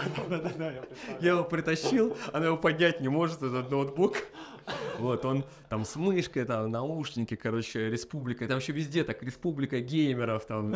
[1.21, 4.17] Я его притащил, она его поднять не может, этот ноутбук.
[4.99, 10.47] Вот, он там с мышкой, там, наушники, короче, республика, там еще везде так, республика геймеров,
[10.47, 10.75] там,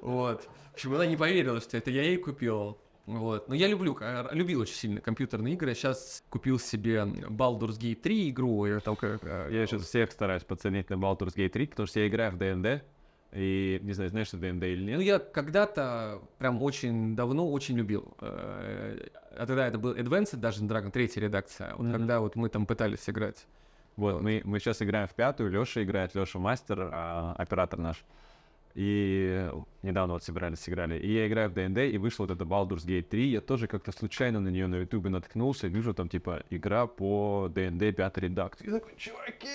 [0.00, 0.48] вот.
[0.70, 2.78] В общем, она не поверила, что это я ей купил.
[3.06, 3.48] Вот.
[3.48, 3.98] Но я люблю,
[4.30, 5.74] любил очень сильно компьютерные игры.
[5.74, 8.64] Сейчас купил себе Baldur's Gate 3 игру.
[8.64, 12.08] Я, там, как, я сейчас всех стараюсь подценить на Baldur's Gate 3, потому что я
[12.08, 12.82] играю в D&D.
[13.32, 14.96] И не знаю, знаешь, что ДНД или нет?
[14.98, 18.14] Ну, я когда-то, прям очень давно, очень любил.
[18.20, 18.98] Э,
[19.36, 21.74] а тогда это был Advanced Dungeons Dragon, третья редакция.
[21.76, 21.92] Вот mm-hmm.
[21.92, 23.46] когда вот мы там пытались играть.
[23.96, 24.22] Вот, вот.
[24.22, 28.04] Мы, мы сейчас играем в пятую, Леша играет, Леша мастер, а, оператор наш.
[28.74, 29.50] И
[29.82, 30.98] недавно вот собирались, сыграли.
[30.98, 33.28] И я играю в D&D, и вышел вот это Baldur's Gate 3.
[33.28, 37.92] Я тоже как-то случайно на нее на ютубе наткнулся, вижу там типа игра по D&D
[37.92, 38.66] пятой редакции.
[38.66, 39.48] И такой, чуваки,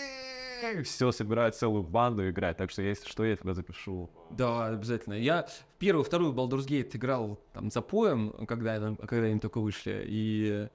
[0.84, 4.10] все, собирают целую банду играть, так что если что, я тебя запишу.
[4.32, 5.14] Да, обязательно.
[5.14, 10.04] Я в первую, вторую Baldur's Gate играл там за поем, когда, когда они только вышли,
[10.08, 10.68] и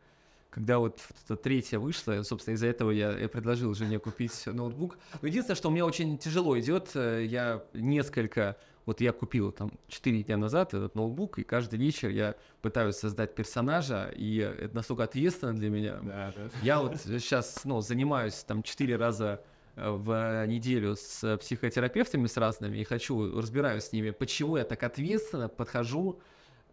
[0.52, 4.98] когда вот эта третья вышла, собственно, из-за этого я, я предложил жене купить ноутбук.
[5.22, 10.22] Но единственное, что меня очень тяжело идет, э, я несколько, вот я купил там 4
[10.24, 15.54] дня назад этот ноутбук, и каждый вечер я пытаюсь создать персонажа, и это настолько ответственно
[15.54, 16.00] для меня.
[16.02, 16.50] Да, да.
[16.62, 19.42] Я вот сейчас, ну, занимаюсь там 4 раза
[19.76, 25.48] в неделю с психотерапевтами с разными и хочу, разбираюсь с ними, почему я так ответственно
[25.48, 26.20] подхожу.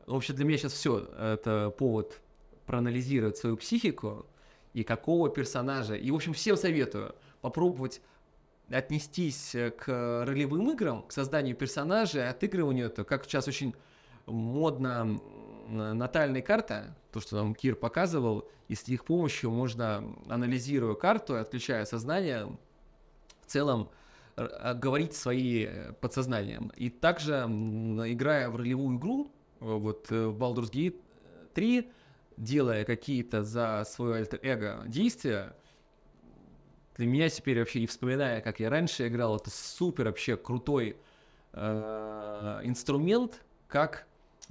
[0.06, 2.20] В общем, для меня сейчас все это повод
[2.66, 4.26] проанализировать свою психику
[4.74, 5.96] и какого персонажа.
[5.96, 8.02] И, в общем, всем советую попробовать
[8.70, 13.74] отнестись к ролевым играм, к созданию персонажей, отыгрыванию это, как сейчас очень
[14.26, 15.20] модно
[15.68, 21.86] натальная карта, то, что нам Кир показывал, и с их помощью можно, анализируя карту, отключая
[21.86, 22.48] сознание,
[23.50, 23.90] целом
[24.36, 26.72] а, говорить свои э, подсознанием.
[26.76, 31.02] И также, играя в ролевую игру, э, вот э, в Baldur's Gate
[31.54, 31.92] 3,
[32.38, 35.54] делая какие-то за свое эго действия,
[36.96, 40.98] для меня теперь вообще, и вспоминая, как я раньше играл, это супер вообще крутой
[41.54, 44.06] э, инструмент, как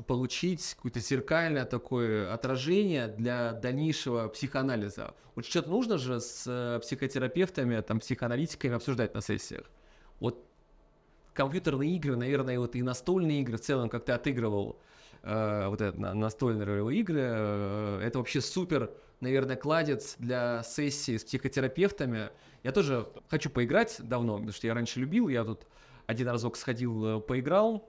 [0.06, 5.14] получить какое-то зеркальное такое отражение для дальнейшего психоанализа.
[5.34, 9.70] Вот что-то нужно же с э, психотерапевтами, там, психоаналитиками обсуждать на сессиях.
[10.20, 10.44] Вот
[11.34, 14.78] компьютерные игры, наверное, вот и настольные игры в целом, как ты отыгрывал
[15.22, 21.24] э, вот это настольные ролевые игры, э, это вообще супер, наверное, кладец для сессии с
[21.24, 22.30] психотерапевтами.
[22.62, 25.66] Я тоже хочу поиграть давно, потому что я раньше любил, я тут
[26.06, 27.88] один разок сходил, э, поиграл,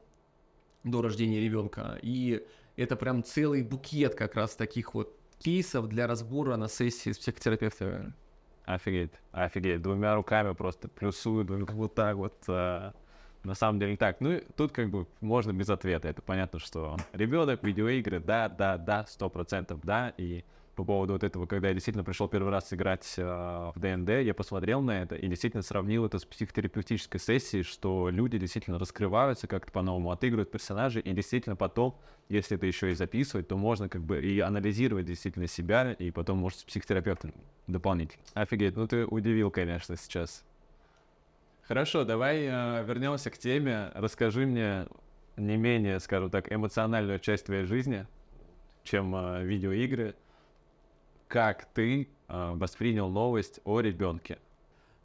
[0.84, 1.98] до рождения ребенка.
[2.02, 7.18] И это прям целый букет как раз таких вот кейсов для разбора на сессии с
[7.18, 8.14] психотерапевтом.
[8.66, 9.82] Офигеть, офигеть.
[9.82, 12.44] Двумя руками просто плюсую, вот так вот.
[12.48, 12.94] А,
[13.44, 14.22] на самом деле так.
[14.22, 16.08] Ну, тут как бы можно без ответа.
[16.08, 20.14] Это понятно, что ребенок, видеоигры, да, да, да, сто процентов, да.
[20.18, 20.44] И
[20.80, 24.34] по поводу вот этого, когда я действительно пришел первый раз играть э, в ДНД, я
[24.34, 29.74] посмотрел на это и действительно сравнил это с психотерапевтической сессией, что люди действительно раскрываются, как-то
[29.74, 34.24] по-новому отыгрывают персонажей, и действительно потом, если это еще и записывать, то можно как бы
[34.24, 37.34] и анализировать действительно себя, и потом, может, с психотерапевтом
[37.68, 38.24] дополнительно.
[38.34, 40.46] Офигеть, ну ты удивил, конечно, сейчас.
[41.64, 43.92] Хорошо, давай э, вернемся к теме.
[43.96, 44.88] Расскажи мне
[45.36, 48.08] не менее, скажем так, эмоциональную часть твоей жизни,
[48.86, 50.16] чем э, видеоигры
[51.30, 54.40] как ты э, воспринял новость о ребенке?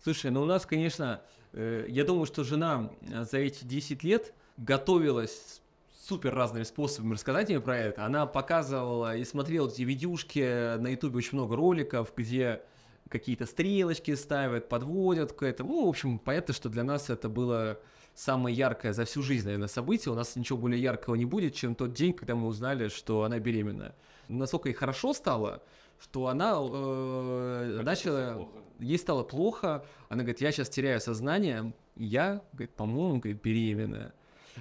[0.02, 1.20] Слушай, ну у нас, конечно,
[1.52, 5.60] э, я думаю, что жена э, за эти 10 лет готовилась
[6.02, 8.04] супер разными способами рассказать мне про это.
[8.04, 12.62] Она показывала и смотрела эти видюшки на ютубе очень много роликов, где
[13.10, 15.72] какие-то стрелочки ставят, подводят к этому.
[15.72, 17.78] Ну, в общем, понятно, что для нас это было
[18.14, 20.12] самое яркое за всю жизнь, наверное, событие.
[20.12, 23.38] У нас ничего более яркого не будет, чем тот день, когда мы узнали, что она
[23.38, 23.94] беременна.
[24.28, 25.62] Насколько ей хорошо стало,
[26.00, 32.74] что она э, начала, ей стало плохо, она говорит, я сейчас теряю сознание, я, говорит,
[32.74, 34.12] по-моему, говорит, беременная.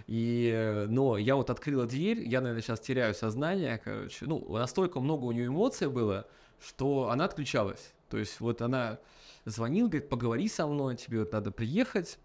[0.07, 5.25] И, но я вот открыла дверь, я, наверное, сейчас теряю сознание, короче, ну, настолько много
[5.25, 6.27] у нее эмоций было,
[6.59, 7.93] что она отключалась.
[8.09, 8.99] То есть вот она
[9.45, 12.19] звонила, говорит, поговори со мной, тебе вот надо приехать,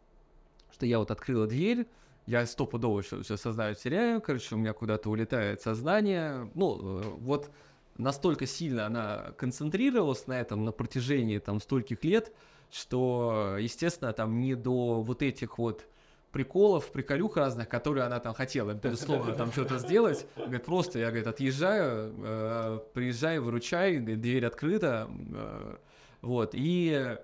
[0.73, 1.87] что я вот открыла дверь,
[2.27, 7.51] я стопудово все сознание теряю, короче, у меня куда-то улетает сознание, ну, э, вот
[7.99, 12.33] настолько сильно она концентрировалась на этом на протяжении там стольких лет,
[12.71, 15.87] что, естественно, там не до вот этих вот
[16.33, 20.27] приколов, приколюх разных, которые она там хотела, безусловно, там что-то сделать.
[20.37, 25.77] Говорит, просто я, говорит, отъезжаю, э, приезжай, выручай, дверь открыта, э,
[26.21, 27.17] вот, и,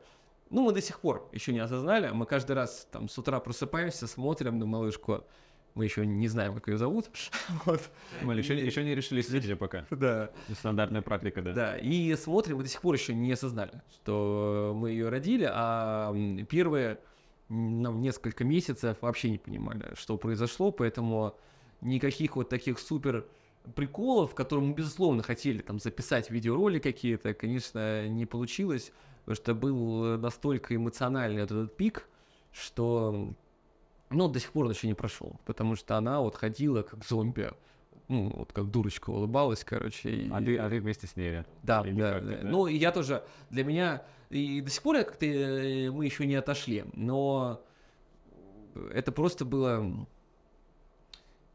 [0.51, 4.07] ну, мы до сих пор еще не осознали, мы каждый раз там с утра просыпаемся,
[4.07, 5.25] смотрим на малышку,
[5.75, 7.07] Мы еще не знаем, как ее зовут.
[7.67, 7.81] Вот.
[8.23, 9.87] Мы еще, еще не решили следить пока.
[9.91, 10.31] Да.
[10.53, 11.53] Стандартная практика, да.
[11.53, 16.15] Да, и смотрим, мы до сих пор еще не осознали, что мы ее родили, а
[16.49, 16.99] первые
[17.49, 21.37] м, несколько месяцев вообще не понимали, что произошло, поэтому
[21.81, 23.27] никаких вот таких супер
[23.75, 30.19] приколов, которые мы, безусловно, хотели там записать видеороли какие-то, конечно, не получилось, потому что был
[30.19, 32.07] настолько эмоциональный этот пик,
[32.53, 33.35] что,
[34.15, 37.51] ну, до сих пор он еще не прошел, потому что она вот ходила как зомби,
[38.09, 40.11] ну, вот как дурочка улыбалась, короче.
[40.11, 41.81] и- А ты, а ты вместе с ней, да?
[41.83, 42.37] да, Или да, да.
[42.43, 42.49] да?
[42.49, 46.35] Ну, и я тоже, для меня, и до сих пор как-то, э, мы еще не
[46.35, 47.63] отошли, но
[48.93, 50.07] это просто было,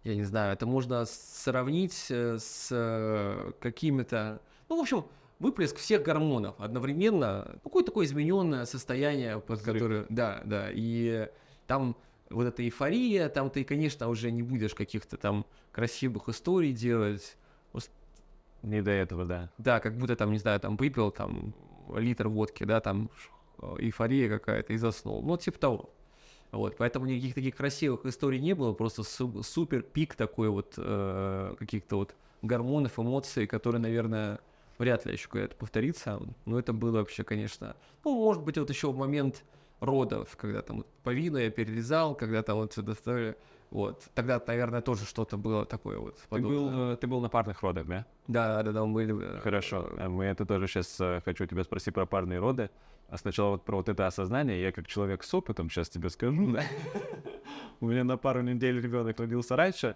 [0.04, 5.06] я не знаю, это можно сравнить э, с э, какими-то, ну, в общем,
[5.40, 11.28] выплеск всех гормонов одновременно, ну, какое-то такое измененное состояние, под которое, да, да, и
[11.68, 11.96] там
[12.30, 17.38] вот эта эйфория, там ты, конечно, уже не будешь каких-то там красивых историй делать,
[18.62, 19.50] Не до этого, да.
[19.58, 21.54] да, как будто там, не знаю, там выпил там
[21.96, 25.22] литр водки, да, там ш- эйфория какая-то и заснул.
[25.24, 25.90] Ну, типа того.
[26.52, 31.56] Вот, поэтому никаких таких красивых историй не было, просто су- супер пик такой вот э,
[31.58, 34.40] каких-то вот гормонов, эмоций, которые, наверное,
[34.78, 36.20] вряд ли еще когда-то повторится.
[36.46, 39.44] Но это было вообще, конечно, ну, может быть, вот еще в момент
[39.80, 43.36] родов, когда там вот повидло я перерезал, когда там вот все доставили.
[43.72, 46.18] Вот, тогда, наверное, тоже что-то было такое вот.
[46.32, 48.06] Ты был, э, ты был на парных родах, да?
[48.28, 49.38] Да, да, да, мы были.
[49.38, 49.90] э, Хорошо.
[49.98, 52.72] А Мы это тоже сейчас хочу тебя спросить про парные роды.
[53.10, 54.62] А сначала вот про вот это осознание.
[54.62, 56.52] Я как человек с опытом сейчас тебе скажу.
[56.52, 56.64] да.
[57.82, 59.96] У меня на пару недель ребенок родился раньше.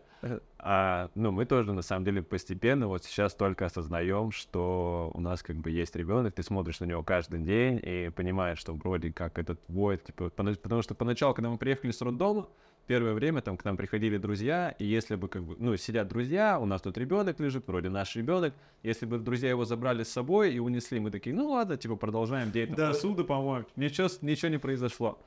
[0.57, 5.43] А, ну, мы тоже, на самом деле, постепенно вот сейчас только осознаем, что у нас
[5.43, 9.37] как бы есть ребенок, ты смотришь на него каждый день и понимаешь, что вроде как
[9.37, 12.47] это твой, типа, потому что поначалу, когда мы приехали с роддома,
[12.87, 16.59] первое время там к нам приходили друзья, и если бы как бы, ну, сидят друзья,
[16.59, 20.53] у нас тут ребенок лежит, вроде наш ребенок, если бы друзья его забрали с собой
[20.53, 22.87] и унесли, мы такие, ну ладно, типа, продолжаем там Да.
[22.89, 25.19] посуду, по-моему, ничего, ничего не произошло.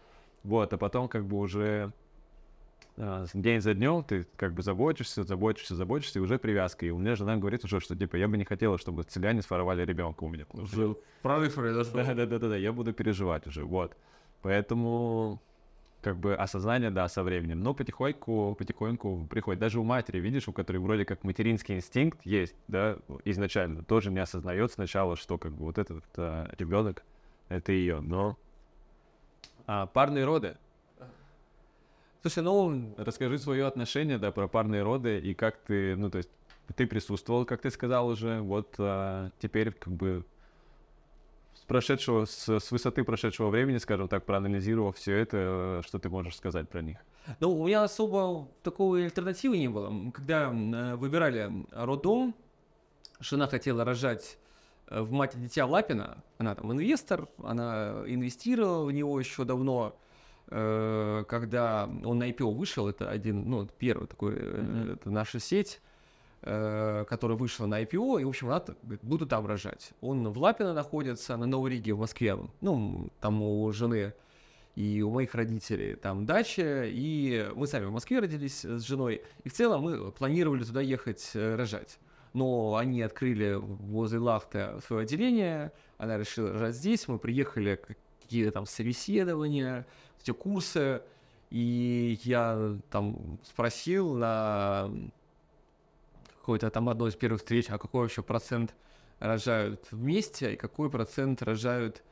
[0.45, 1.93] Вот, а потом как бы уже
[2.99, 6.87] а, день за днем ты как бы заботишься, заботишься, заботишься, и уже привязка.
[6.87, 9.85] И у меня жена говорит уже, что типа я бы не хотела, чтобы селяне своровали
[9.85, 10.47] ребенка у меня.
[10.53, 11.95] Уже прорыв произошел.
[11.95, 13.97] да, да, да, да, да, я буду переживать уже, вот.
[14.43, 15.43] Поэтому,
[16.07, 17.65] как бы, осознание, да, со временем.
[17.65, 19.59] Но потихоньку, потихоньку приходит.
[19.59, 24.21] Даже у матери, видишь, у которой вроде как материнский инстинкт есть, да, изначально, тоже не
[24.21, 26.05] осознает сначала, что как бы вот этот
[26.61, 27.03] ребенок,
[27.49, 27.99] это ее.
[27.99, 28.39] Но
[29.67, 30.57] а, парные роды.
[32.23, 36.31] Слушай, ну, Расскажи свое отношение, да, про парные роды и как ты, ну, то есть,
[36.77, 40.25] ты присутствовал, как ты сказал уже, вот а, теперь как бы
[41.67, 46.69] прошедшего, с, с высоты прошедшего времени, скажем так, проанализировав все это, что ты можешь сказать
[46.69, 46.99] про них?
[47.41, 49.93] ну, у меня особо такой альтернативы не было.
[50.13, 52.35] Когда э, выбирали роддом,
[53.19, 54.39] жена хотела рожать
[54.89, 56.23] э, в мать и дитя Лапина.
[56.39, 59.97] Она там инвестор, она инвестировала в него еще давно.
[60.49, 64.93] Э, Когда он на IPO вышел, это один, ну, первый такой, Мгм.
[64.93, 65.81] это наша сеть,
[66.43, 69.91] которая вышла на IPO, и, в общем, она говорит, буду там рожать.
[70.01, 72.39] Он в Лапино находится, на Новой Риге, в Москве.
[72.61, 74.15] Ну, там у жены
[74.77, 79.49] и у моих родителей там дача, и мы сами в Москве родились с женой, и
[79.49, 81.99] в целом мы планировали туда ехать э, рожать.
[82.35, 87.81] Но они открыли возле Лахта свое отделение, она решила рожать здесь, мы приехали,
[88.23, 89.87] какие-то там собеседования,
[90.21, 91.01] эти курсы,
[91.49, 94.91] и я там спросил на
[96.47, 98.77] какой-то там одной из первых встреч, а какой вообще процент
[99.19, 102.05] рожают вместе, и какой процент рожают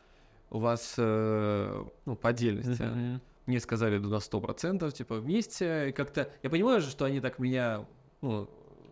[0.50, 3.20] у вас э, ну, по отдельности.
[3.46, 5.90] Мне сказали, на 100%, типа, вместе.
[5.90, 6.28] И как-то...
[6.42, 7.86] Я понимаю же, что они так меня
[8.22, 8.48] ну,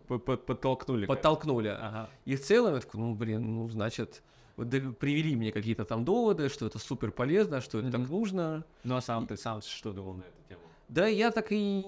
[0.07, 1.07] Подтолкнули.
[1.07, 1.67] подтолкнули.
[1.67, 2.09] Ага.
[2.23, 4.23] И в целом я такой, ну, блин, ну, значит,
[4.55, 8.11] вот привели мне какие-то там доводы, что это супер полезно, что это так Мгм.
[8.11, 8.63] нужно.
[8.85, 10.61] Ну, а сам ты сам что думал на эту тему?
[10.87, 11.83] Да, я так и...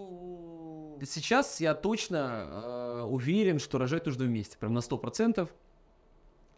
[1.04, 5.50] Сейчас я точно э, уверен, что рожать нужно вместе, прям на 100%.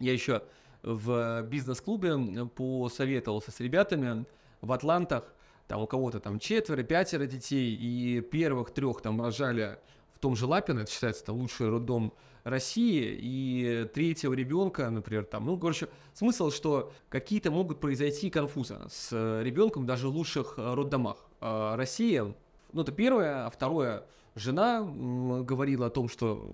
[0.00, 0.42] Я еще
[0.82, 4.24] в бизнес-клубе посоветовался с ребятами
[4.60, 5.34] в Атлантах,
[5.66, 9.78] там у кого-то там четверо, пятеро детей, и первых трех там рожали
[10.14, 12.12] в том же Лапино, это считается там лучший роддом
[12.44, 19.10] России, и третьего ребенка, например, там, ну, короче, смысл, что какие-то могут произойти конфузы с
[19.12, 21.28] э, ребенком даже в лучших э, роддомах.
[21.40, 22.34] А Россия,
[22.72, 24.04] ну, это первое, а второе,
[24.38, 26.50] жена говорила о том, что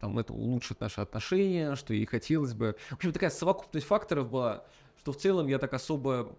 [0.00, 2.76] там это улучшит наши отношения, что ей хотелось бы.
[2.90, 4.64] В общем, такая совокупность факторов была,
[4.98, 6.36] что в целом я так особо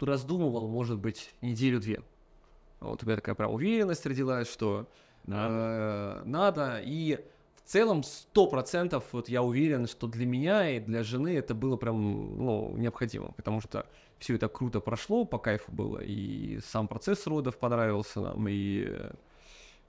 [0.00, 2.02] раздумывал, может быть, неделю-две.
[2.80, 4.88] Вот у меня такая прям уверенность родилась, что
[5.26, 6.80] э, надо.
[6.84, 7.18] И
[7.56, 11.76] в целом, сто процентов, вот я уверен, что для меня и для жены это было
[11.76, 13.86] прям, ну, необходимо, потому что
[14.18, 18.86] все это круто прошло, по кайфу было, и сам процесс родов понравился нам, и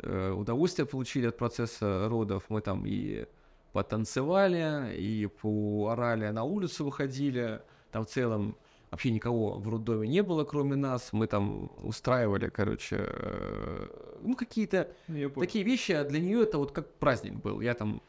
[0.01, 3.25] удовольствие получили от процесса родов, мы там и
[3.71, 8.55] потанцевали, и поорали на улицу выходили, там в целом
[8.91, 11.11] вообще никого в роддоме не было, кроме нас.
[11.11, 13.87] Мы там устраивали, короче, э,
[14.21, 17.59] ну, какие-то Ну, такие вещи, а для нее это вот как праздник был.
[17.61, 18.01] Я там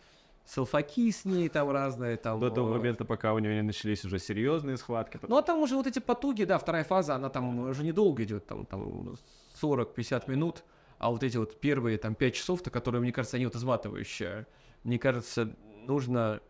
[0.44, 2.38] селфаки с ней там разные, там...
[2.38, 5.18] До того э, момента, пока у нее не начались уже серьезные схватки.
[5.26, 8.46] Ну, а там уже вот эти потуги, да, вторая фаза, она там уже недолго идет,
[8.46, 9.16] там, там
[9.60, 10.62] 40-50 минут,
[10.98, 14.46] а вот эти вот первые там 5 часов-то, которые, мне кажется, они вот изматывающие,
[14.82, 15.54] мне кажется,
[15.86, 16.40] нужно,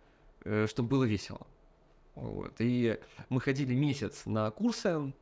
[0.44, 1.46] э, чтобы было весело.
[2.14, 2.54] Вот.
[2.58, 5.12] И мы ходили месяц на курсы.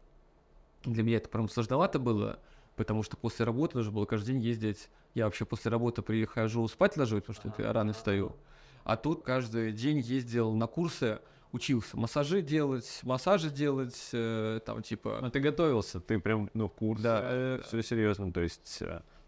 [0.85, 2.39] Для меня это прям сложновато было,
[2.77, 4.89] потому что после работы нужно было каждый день ездить.
[5.14, 8.37] Я вообще после работы прихожу спать ложусь, потому что я рано встаю.
[8.85, 11.20] А тут каждый день ездил на курсы,
[11.53, 15.20] учился массажи делать, массажи делать, э, там типа...
[15.22, 17.01] Ну, ты готовился, ты прям, ну, курс.
[17.01, 17.61] Да.
[17.66, 18.83] Все серьезно, то есть...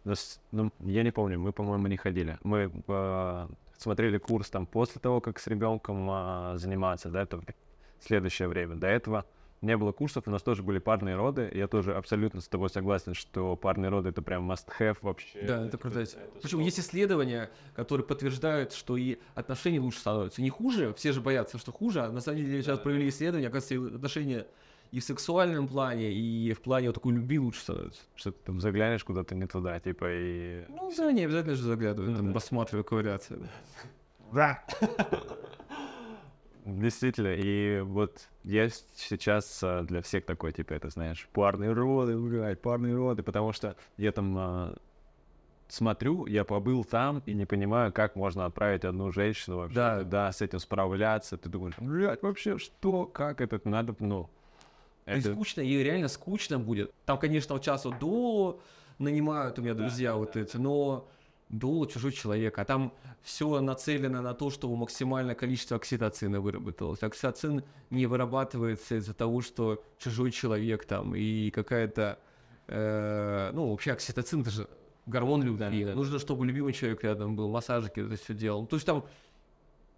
[0.07, 2.39] э, нас- ну, я не помню, мы, по-моему, не ходили.
[2.43, 7.41] Мы э, смотрели курс там после того, как с ребенком а, заниматься, да, это
[8.01, 8.77] следующее время.
[8.77, 9.25] До этого
[9.63, 11.51] не было курсов, у нас тоже были парные роды.
[11.55, 15.43] Я тоже абсолютно с тобой согласен, что парные роды это прям must-have вообще.
[15.43, 16.05] Да, это круто.
[16.43, 20.43] Причем есть исследования, которые подтверждают, что и отношения лучше становятся.
[20.43, 23.97] Не хуже, все же боятся, что хуже, а на самом деле сейчас провели исследования, оказывается,
[23.97, 24.47] отношения
[24.97, 28.01] и в сексуальном плане, и в плане вот такой любви лучше становятся.
[28.15, 30.65] Что ты там заглянешь куда-то не туда, типа, и...
[30.71, 32.33] Ну да, не обязательно же заглядывают, Ну там, да.
[32.33, 33.37] рассматриваю ковыряться.
[34.33, 34.65] Да.
[36.65, 42.63] Действительно, и вот есть сейчас а, для всех такой, типа, это, знаешь, парные роды, блядь,
[42.63, 44.75] парные роды, потому что я там а,
[45.69, 49.99] смотрю, я побыл там и не понимаю, как можно отправить одну женщину вообще Да.
[50.01, 51.37] туда, с этим справляться.
[51.37, 54.31] Ты думаешь, блядь, вообще что, как это надо, ну...
[55.07, 55.33] И Это...
[55.33, 56.93] скучно, ей реально скучно будет.
[57.05, 58.61] Там, конечно, вот сейчас вот до
[58.99, 61.09] нанимают у меня друзья вот эти, но
[61.49, 62.93] до чужой человек, а там
[63.23, 67.03] все нацелено на то, чтобы максимальное количество окситоцина выработалось.
[67.03, 72.19] Окситоцин не вырабатывается из-за того, что чужой человек там и какая-то,
[72.67, 74.69] э, ну вообще окситоцин это же
[75.07, 75.85] гормон любви.
[75.85, 78.67] Нужно, чтобы любимый человек рядом был, массажики это все делал.
[78.67, 79.05] То есть там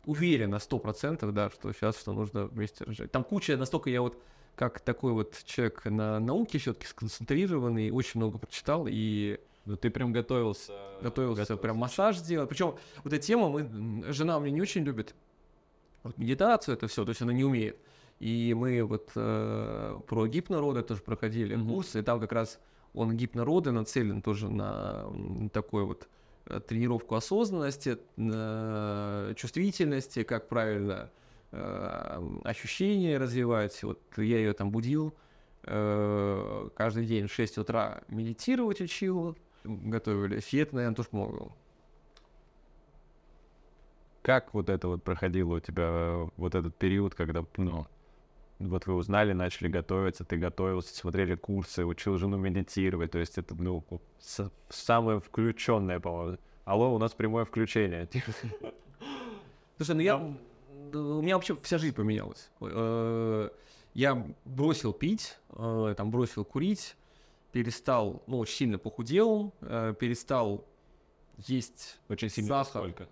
[0.05, 3.11] уверен на сто процентов, да, что сейчас что нужно вместе рожать.
[3.11, 4.23] Там куча, настолько я вот
[4.59, 10.13] как такой вот человек на науке все-таки сконцентрированный, очень много прочитал и Ну ты прям
[10.13, 10.73] готовился...
[11.01, 12.49] готовился прям массаж сделать.
[12.49, 15.15] Причем вот эта тема, мы, жена у меня не очень любит
[16.03, 17.79] вот медитацию, это все, то есть она не умеет.
[18.19, 21.69] И мы вот э, про гипнороды тоже проходили Мгм.
[21.69, 22.59] курсы, и там как раз
[22.95, 25.07] он гипнороды нацелен тоже на
[25.53, 26.09] такой вот
[26.47, 31.11] э, тренировку осознанности, на чувствительности, как правильно
[31.51, 33.83] ощущения развивать.
[33.83, 35.15] Вот я ее там будил
[35.65, 40.53] э, каждый день в 6 утра медитировать учил, готовились.
[40.53, 41.53] И это, наверное, тоже помогло.
[44.23, 47.87] Как вот это вот проходило у тебя, э, вот этот период, когда, ну,
[48.59, 53.55] вот вы узнали, начали готовиться, ты готовился, смотрели курсы, учил жену медитировать, то есть это,
[53.55, 53.85] ну,
[54.69, 56.39] самое включенное, по-моему.
[56.65, 58.09] Алло, у нас прямое включение.
[59.79, 60.37] Слушай, ну я...
[60.91, 62.51] да, У меня вообще вся жизнь поменялась.
[62.61, 63.51] Э,
[63.95, 66.97] Я бросил пить, э, там бросил курить,
[67.53, 70.64] перестал, ну, очень сильно похудел, э, перестал
[71.47, 72.82] есть Очень сильно Сахар.
[72.82, 73.09] сколько?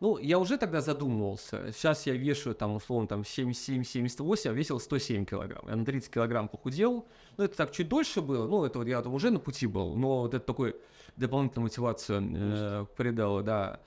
[0.00, 1.72] Ну, я уже тогда задумывался.
[1.72, 5.64] Сейчас я вешаю, там, условно, там, 77-78, а весил 107 килограмм.
[5.68, 7.06] Я на 30 килограмм похудел.
[7.36, 8.46] Ну, это так чуть дольше было.
[8.46, 9.94] Ну, это вот я там уже на пути был.
[9.94, 10.76] Но вот это такой
[11.16, 13.80] дополнительную мотивацию э, придало, да.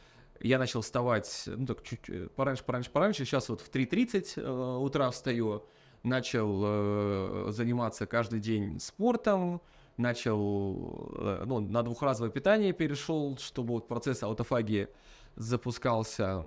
[0.43, 3.23] Я начал вставать, ну, так чуть э, пораньше, пораньше, пораньше.
[3.23, 5.63] Сейчас вот в 3.30 э, утра встаю.
[6.03, 9.61] Начал э, заниматься каждый день спортом.
[9.95, 14.89] Начал, ну, на двухразовое питание перешел, чтобы вот процесс аутофагии
[15.35, 16.45] запускался,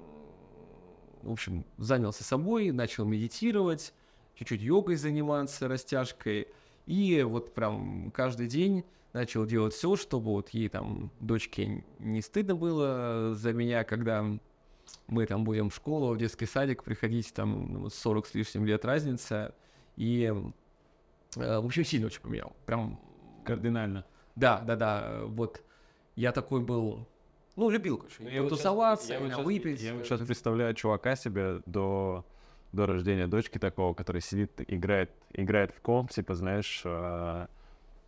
[1.22, 3.94] в общем, занялся собой, начал медитировать,
[4.34, 6.48] чуть-чуть йогой заниматься, растяжкой,
[6.86, 8.84] и вот прям каждый день
[9.16, 14.24] начал делать все, чтобы вот ей там, дочке, не стыдно было за меня, когда
[15.06, 18.84] мы там будем в школу, в детский садик приходить, там ну, 40 с лишним лет
[18.84, 19.54] разница,
[19.96, 20.32] и,
[21.36, 23.00] э, в общем, сильно очень поменял, прям
[23.44, 24.04] Кардинально.
[24.34, 25.20] да, да, да.
[25.24, 25.62] Вот
[26.14, 27.08] я такой был,
[27.56, 29.80] ну, любил, короче, тусоваться, именно выпить.
[29.80, 32.26] Я сейчас представляю чувака себе до,
[32.72, 37.48] до рождения дочки такого, который сидит, играет, играет в комп, типа, знаешь, а,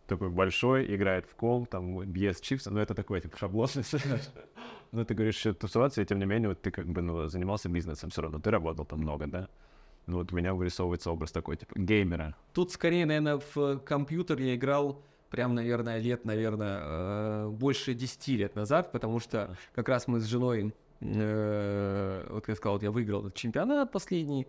[0.09, 3.83] такой большой, играет в ком, там, ест чипсы, но это такой, типа, шаблонный.
[4.91, 7.69] Но ты говоришь, что тусоваться, и тем не менее, вот ты как бы, ну, занимался
[7.69, 9.47] бизнесом все равно, ты работал там много, да?
[10.07, 12.35] Ну, вот у меня вырисовывается образ такой, типа, геймера.
[12.53, 14.99] Тут скорее, наверное, в компьютер я играл
[15.29, 20.25] прям, наверное, лет, наверное, э, больше 10 лет назад, потому что как раз мы с
[20.25, 24.47] женой, э, вот я сказал, я выиграл этот чемпионат последний,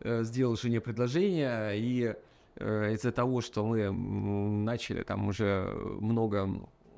[0.00, 2.14] э, сделал жене предложение, и
[2.56, 6.48] из-за того, что мы начали там уже много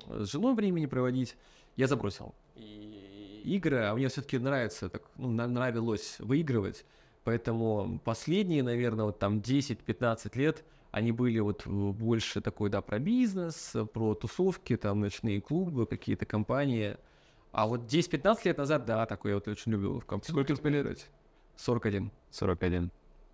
[0.07, 1.37] с женой времени проводить,
[1.75, 6.85] я забросил и игры, а мне все-таки нравится, так, ну, нравилось выигрывать,
[7.23, 13.75] поэтому последние, наверное, вот там 10-15 лет они были вот больше такой, да, про бизнес,
[13.93, 16.95] про тусовки, там, ночные клубы, какие-то компании.
[17.51, 20.33] А вот 10-15 лет назад, да, такой я вот очень любил в компьютере.
[20.33, 21.09] Сколько успели играть?
[21.57, 22.11] 41.
[22.31, 22.91] 41.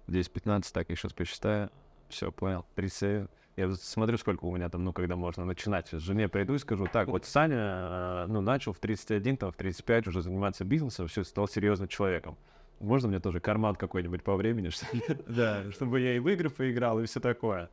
[0.08, 1.70] 10-15, так, я сейчас посчитаю.
[2.12, 2.66] Все, понял.
[2.76, 3.30] 30.
[3.58, 5.90] Я смотрю, сколько у меня там, ну, когда можно начинать.
[5.92, 10.08] Жене приду и скажу, так, вот Саня, э, ну, начал в 31, там, в 35
[10.08, 12.38] уже заниматься бизнесом, все, стал серьезным человеком.
[12.80, 14.70] Можно мне тоже карман какой-нибудь по времени.
[15.72, 17.70] Чтобы я и в игры поиграл, и все такое.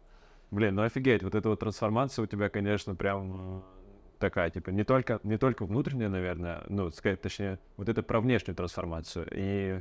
[0.50, 3.60] Блин, ну офигеть, вот эта вот трансформация у тебя, конечно, прям э,
[4.18, 8.56] такая, типа, не только, не только внутренняя, наверное, ну, сказать, точнее, вот это про внешнюю
[8.56, 9.26] трансформацию.
[9.32, 9.80] И,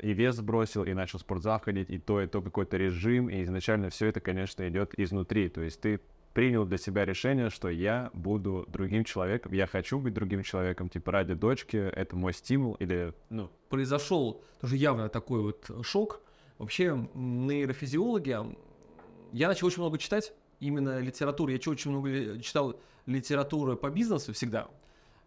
[0.00, 3.90] и вес сбросил, и начал спортзал ходить, и то, и то какой-то режим, и изначально
[3.90, 5.48] все это, конечно, идет изнутри.
[5.48, 6.00] То есть ты
[6.32, 11.12] принял для себя решение, что я буду другим человеком, я хочу быть другим человеком, типа
[11.12, 13.50] ради дочки, это мой стимул или, ну...
[13.68, 16.20] Произошел тоже явно такой вот шок.
[16.58, 18.36] Вообще нейрофизиологи,
[19.32, 24.62] я начал очень много читать, именно литературу, я очень много читал литературы по бизнесу всегда,
[24.62, 24.70] а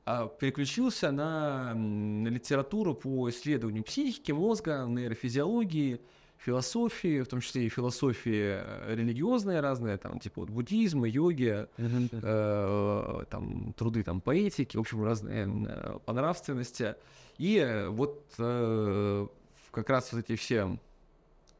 [0.06, 6.02] переключился на литературу по исследованию психики, мозга, нейрофизиологии,
[6.44, 13.24] философии, в том числе и философии э, религиозные разные, там, типа вот буддизм, йоги, э,
[13.30, 16.96] там, труды там, поэтики, в общем, разные э, по нравственности.
[17.38, 19.28] И вот э,
[19.72, 20.78] как раз вот эти все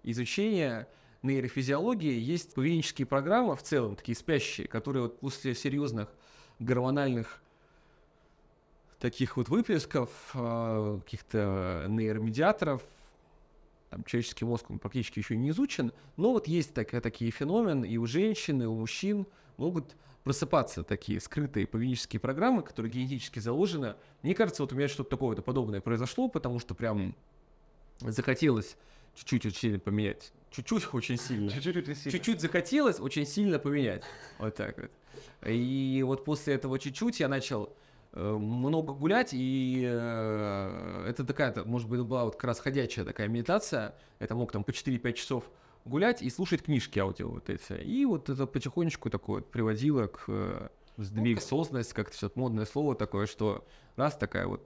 [0.04, 0.88] изучения
[1.22, 6.10] нейрофизиологии есть поведенческие программы в целом, такие спящие, которые вот после серьезных
[6.60, 7.42] гормональных
[9.04, 12.82] таких вот выплесков, э, каких-то нейромедиаторов,
[13.90, 17.98] там, человеческий мозг он практически еще не изучен, но вот есть так, такие феномены, и
[17.98, 19.28] у женщин, и у мужчин
[19.58, 23.96] могут просыпаться такие скрытые поведенческие программы, которые генетически заложены.
[24.22, 27.14] Мне кажется, вот у меня что-то такое подобное произошло, потому что прям
[28.00, 28.78] захотелось
[29.16, 30.32] чуть-чуть очень сильно поменять.
[30.50, 31.52] Чуть-чуть очень сильно.
[32.10, 34.04] Чуть-чуть захотелось очень сильно поменять.
[34.40, 34.92] Вот так вот.
[35.46, 37.76] И вот после этого чуть-чуть я начал
[38.14, 43.96] много гулять, и э, это такая, может быть, была вот как раз ходячая такая медитация,
[44.20, 45.50] это мог там по 4-5 часов
[45.86, 47.74] гулять и слушать книжки аудио вот эти.
[47.82, 52.96] И вот это потихонечку такое вот приводило к э, сдвиг, ну, как-то все модное слово
[52.96, 54.62] такое, что раз такая вот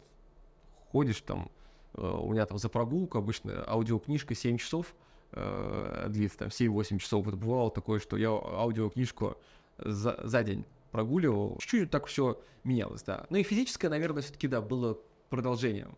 [0.92, 1.50] ходишь там,
[1.94, 4.94] у меня там за прогулку обычно аудиокнижка 7 часов,
[5.32, 7.26] длится там 7-8 часов.
[7.26, 9.38] Вот бывало такое, что я аудиокнижку
[9.78, 10.66] за, за день
[10.98, 11.58] прогуливал.
[11.60, 13.28] Чуть-чуть так все менялось, да.
[13.30, 14.98] Ну и физическое, наверное, все-таки, да, было
[15.30, 15.96] продолжением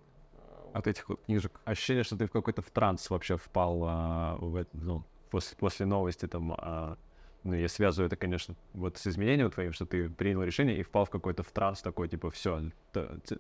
[0.74, 1.62] от этих вот книжек.
[1.64, 6.28] Ощущение, что ты в какой-то в транс вообще впал а, в, ну, после, после новости
[6.28, 6.98] там, а,
[7.46, 11.06] ну, я связываю это, конечно, вот с изменением твоим, что ты принял решение и впал
[11.06, 12.62] в какой-то в транс такой, типа, все,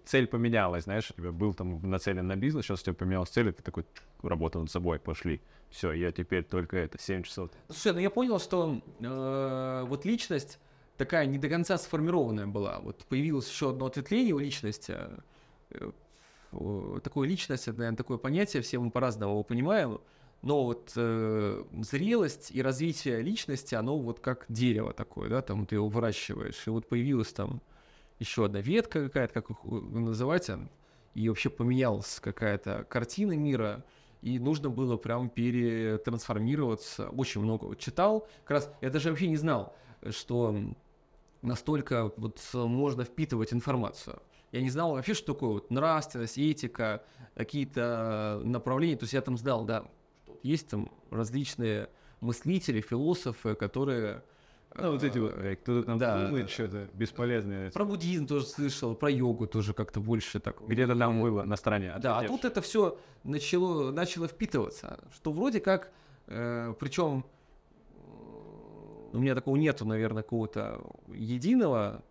[0.05, 3.49] цель поменялась, знаешь, у тебя был там нацелен на бизнес, сейчас у тебя поменялась цель,
[3.49, 3.83] и ты такой,
[4.23, 5.41] работа над собой, пошли.
[5.69, 7.51] Все, я теперь только это, 7 часов.
[7.67, 10.57] Слушай, ну я понял, что э, вот личность
[10.99, 12.79] такая не до конца сформированная была.
[12.79, 14.97] Вот появилось еще одно ответвление у личности.
[15.71, 15.91] Э,
[17.01, 20.01] такое личность, наверное, такое понятие, все мы по-разному его понимаем.
[20.41, 25.75] Но вот э, зрелость и развитие личности, оно вот как дерево такое, да, там ты
[25.75, 26.67] его выращиваешь.
[26.67, 27.61] И вот появилась там
[28.19, 30.51] еще одна ветка какая-то, как их называть,
[31.13, 33.85] и вообще поменялась какая-то картина мира,
[34.21, 37.09] и нужно было прям перетрансформироваться.
[37.09, 38.27] Очень много читал.
[38.43, 39.75] Как раз я даже вообще не знал,
[40.09, 40.55] что
[41.41, 44.21] настолько вот можно впитывать информацию.
[44.51, 47.03] Я не знал вообще, что такое вот нравственность, этика,
[47.35, 48.97] какие-то направления.
[48.97, 49.85] То есть я там знал, да,
[50.43, 54.23] есть там различные мыслители, философы, которые
[54.75, 56.25] ну, вот эти вот, э, кто-то там да.
[56.25, 57.71] думает что-то бесполезное.
[57.71, 60.61] Про буддизм тоже слышал, про йогу тоже как-то больше так.
[60.67, 61.95] Где-то там было на стороне.
[61.99, 65.91] Да, а тут это все начало, начало впитываться, что вроде как,
[66.27, 67.25] э, причем
[69.13, 70.81] у меня такого нету, наверное, какого-то
[71.13, 72.03] единого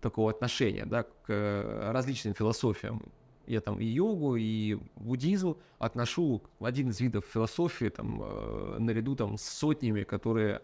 [0.00, 3.02] такого отношения, да, к э, различным философиям.
[3.46, 9.16] Я там и йогу, и буддизм отношу в один из видов философии, там, э, наряду
[9.16, 10.62] там с сотнями, которые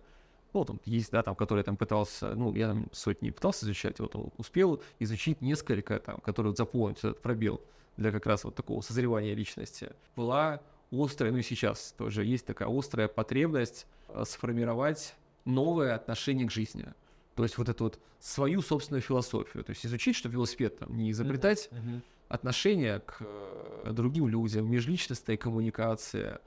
[0.52, 4.14] ну, там есть, да, там, который там пытался, ну, я там сотни пытался изучать, вот
[4.38, 7.60] успел изучить несколько, там, которые вот заполнить этот пробел
[7.96, 9.90] для как раз вот такого созревания личности.
[10.14, 10.60] Была
[10.92, 16.86] острая, ну и сейчас тоже есть такая острая потребность э, сформировать новое отношение к жизни.
[17.34, 19.64] То есть вот эту вот свою собственную философию.
[19.64, 22.02] То есть изучить, что велосипед там не изобретать, Мгм.
[22.28, 26.40] отношение к э, другим людям, межличностная коммуникация,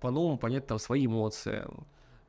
[0.00, 1.66] по-новому понять там свои эмоции,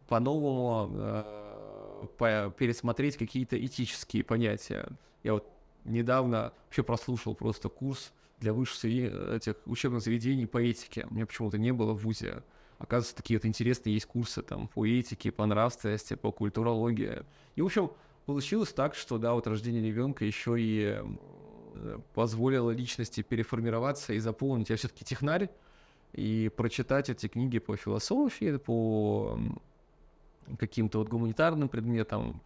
[0.08, 4.88] по-новому э, по- пересмотреть какие-то этические понятия.
[5.24, 5.48] Я вот
[5.84, 11.08] недавно вообще прослушал просто курс для высших этих учебных заведений по этике.
[11.10, 12.44] У меня почему-то не было в ВУЗе.
[12.80, 17.24] Оказывается, такие вот интересные есть курсы там по этике, по нравственности, по культурологии.
[17.56, 17.92] И, в общем,
[18.26, 20.98] получилось так, что, да, вот рождение ребенка еще и
[22.14, 24.70] позволило личности переформироваться и заполнить.
[24.70, 25.50] Я все-таки технарь,
[26.14, 29.40] и прочитать эти книги по философии, по
[30.58, 32.42] каким-то вот гуманитарным предметам,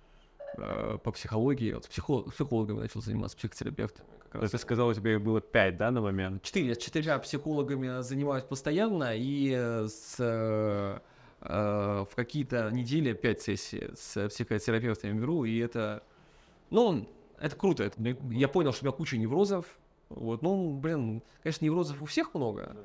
[0.56, 1.74] по психологии.
[1.74, 4.08] Вот с психо- психологами начал заниматься, психотерапевтами.
[4.30, 4.52] Как раз.
[4.52, 6.42] Ты сказал, у тебя их было пять, да, на момент?
[6.44, 6.76] Четыре.
[6.76, 11.00] С четырьмя психологами занимаюсь постоянно, и э, с, э,
[11.42, 16.04] э, в какие-то недели пять сессий с психотерапевтами беру, и это,
[16.70, 17.08] ну,
[17.40, 17.84] это круто.
[17.84, 19.66] Это- я понял, что у меня куча неврозов.
[20.16, 22.76] Вот, ну, блин, конечно, неврозов у всех много.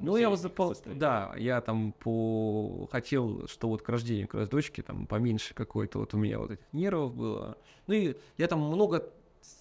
[0.00, 0.74] Ну, я вот запол...
[0.84, 2.88] Да, я там по...
[2.90, 6.52] хотел, что вот к рождению как раз дочки там поменьше какой-то вот у меня вот
[6.52, 7.56] этих нервов было.
[7.86, 9.10] Ну и я там много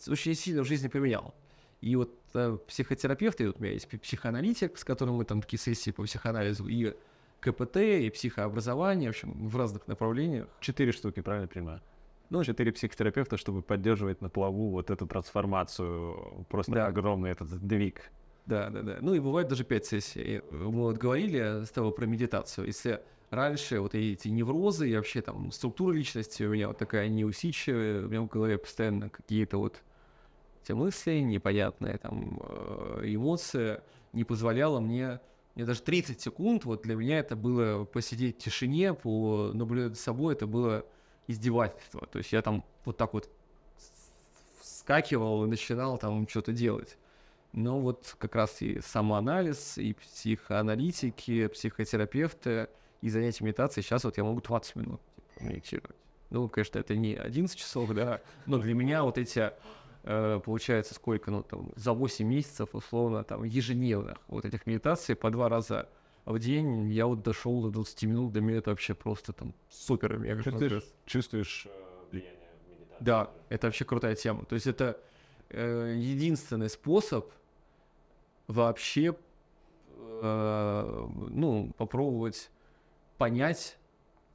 [0.07, 1.33] очень сильно в жизни поменял.
[1.81, 5.91] И вот э, психотерапевты, вот у меня есть психоаналитик, с которым мы там такие сессии
[5.91, 6.93] по психоанализу, и
[7.39, 10.47] КПТ, и психообразование, в общем, в разных направлениях.
[10.59, 11.81] Четыре штуки, правильно понимаю?
[12.31, 16.87] Ну, четыре психотерапевта, чтобы поддерживать на плаву вот эту трансформацию, просто Да.
[16.87, 18.09] огромный этот сдвиг.
[18.45, 18.97] Да, да, да.
[19.01, 20.41] Ну и бывает даже пять сессий.
[20.49, 22.67] Мы вот говорили с тобой про медитацию.
[22.67, 23.01] Если
[23.31, 28.07] раньше вот эти неврозы и вообще там структура личности у меня вот такая неусидчивая, у
[28.07, 29.81] меня в голове постоянно какие-то вот
[30.63, 33.81] эти мысли непонятные, там э, эмоции,
[34.13, 35.19] не позволяло мне,
[35.55, 40.01] мне даже 30 секунд, вот для меня это было посидеть в тишине, по наблюдать за
[40.01, 40.85] собой, это было
[41.31, 42.05] издевательство.
[42.07, 43.29] То есть я там вот так вот
[44.59, 46.97] вскакивал и начинал там что-то делать.
[47.53, 52.69] Но вот как раз и самоанализ, и психоаналитики, психотерапевты,
[53.01, 55.01] и занятия медитацией, сейчас вот я могу 20 минут
[55.39, 55.95] медитировать.
[56.29, 59.51] Ну, конечно, это не 11 часов, да, но для меня вот эти,
[60.03, 65.29] э, получается, сколько, ну, там, за 8 месяцев, условно, там, ежедневных вот этих медитаций по
[65.29, 65.89] два раза
[66.25, 70.17] в день, я вот дошел до 20 минут, для меня это вообще просто там супер.
[70.17, 73.03] мега Чувствуешь, чувствуешь э, влияние медитации?
[73.03, 74.45] Да, это вообще крутая тема.
[74.45, 74.99] То есть это
[75.49, 77.31] э, единственный способ
[78.47, 79.15] вообще
[79.97, 82.51] э, ну, попробовать
[83.17, 83.77] понять,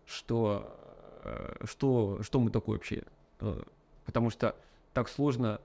[0.06, 0.76] что,
[1.24, 3.04] э, что, что мы такое вообще.
[3.40, 3.62] Э,
[4.06, 4.54] Потому что
[4.94, 5.60] так сложно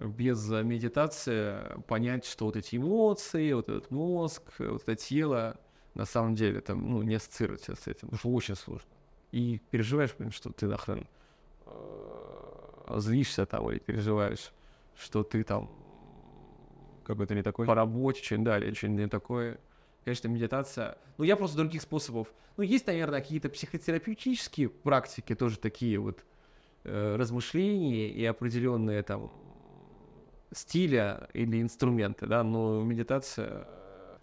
[0.00, 1.56] без медитации
[1.86, 5.56] понять, что вот эти эмоции, вот этот мозг, вот это тело,
[5.94, 8.88] на самом деле там, ну, не ассоциируется с этим, потому что очень сложно.
[9.32, 11.06] И переживаешь, блин, что ты нахрен
[11.66, 14.52] э, злишься там или переживаешь,
[14.96, 15.70] что ты там
[17.04, 17.66] Какой-то не такой?
[17.66, 19.58] по работе, что-нибудь далее, что-нибудь не такое.
[20.04, 20.98] Конечно, медитация.
[21.16, 22.28] Ну, я просто других способов.
[22.56, 26.24] Ну, есть, наверное, какие-то психотерапевтические практики, тоже такие вот
[26.84, 29.32] э, размышления и определенные там
[30.52, 33.66] стиля или инструменты, да, но медитация...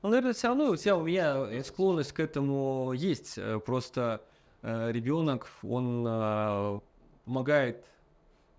[0.01, 3.37] Ну, наверное, все равно у тебя у меня склонность к этому есть.
[3.37, 4.21] э, Просто
[4.63, 6.79] ребенок, он э,
[7.25, 7.83] помогает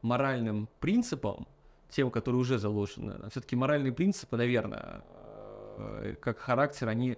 [0.02, 1.46] моральным принципам,
[1.90, 3.14] тем, которые уже заложены.
[3.30, 5.02] Все-таки моральные принципы, наверное,
[5.78, 7.16] э, как характер, они,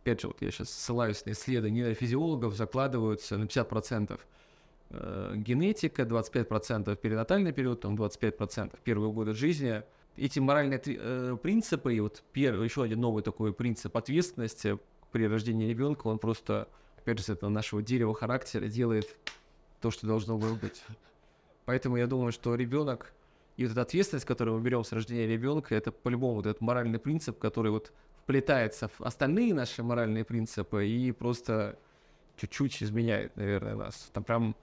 [0.00, 4.20] опять же, вот я сейчас ссылаюсь на исследования физиологов, закладываются на 50%
[4.90, 9.82] э, генетика, 25% перинатальный период, там 25% первые годы жизни.
[10.16, 14.78] Эти моральные э, принципы, и вот первый, еще один новый такой принцип ответственности
[15.10, 19.16] при рождении ребенка, он просто, опять же, с этого нашего дерева характера делает
[19.80, 20.82] то, что должно было быть.
[21.64, 23.12] Поэтому я думаю, что ребенок
[23.56, 26.98] и вот эта ответственность, которую мы берем с рождения ребенка, это по-любому вот этот моральный
[26.98, 27.92] принцип, который вот
[28.22, 31.78] вплетается в остальные наши моральные принципы и просто
[32.36, 34.10] чуть-чуть изменяет, наверное, нас.
[34.12, 34.56] Там прям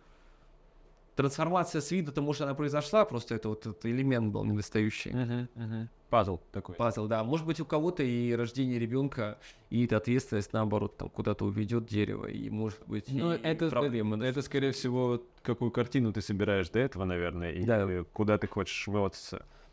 [1.20, 5.12] трансформация с виду, то может она произошла, просто это вот этот элемент был недостающий.
[5.12, 5.90] Мгм, мгм.
[6.10, 6.76] Пазл такой.
[6.76, 7.24] Пазл, да.
[7.26, 9.38] Может быть, у кого-то и рождение ребенка,
[9.70, 14.26] и эта ответственность, наоборот, там куда-то уведет дерево, и может быть, Ну, и это, проблемы.
[14.26, 18.06] это, скорее всего, какую картину ты собираешь до этого, наверное, и Да.
[18.14, 19.16] куда ты хочешь вот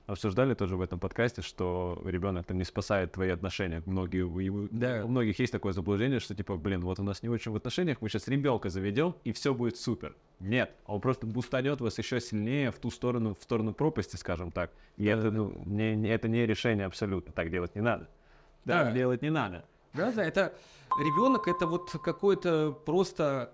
[0.07, 3.82] обсуждали тоже в этом подкасте, что ребенок там не спасает твои отношения.
[3.86, 5.02] Многие, у, его- Да.
[5.04, 7.98] у многих есть такое заблуждение, что типа, блин, вот у нас не очень в отношениях,
[8.00, 10.14] мы сейчас ребенка заведем, и все будет супер.
[10.40, 14.70] Нет, он просто бустанет вас еще сильнее в ту сторону, в сторону пропасти, скажем так.
[14.96, 17.32] И это, ну, не, это не решение абсолютно.
[17.32, 18.09] Так делать не надо.
[18.64, 18.84] Да.
[18.84, 19.64] Так делать не надо.
[19.94, 20.54] Да, да, это
[20.98, 23.52] ребенок, это вот какое-то просто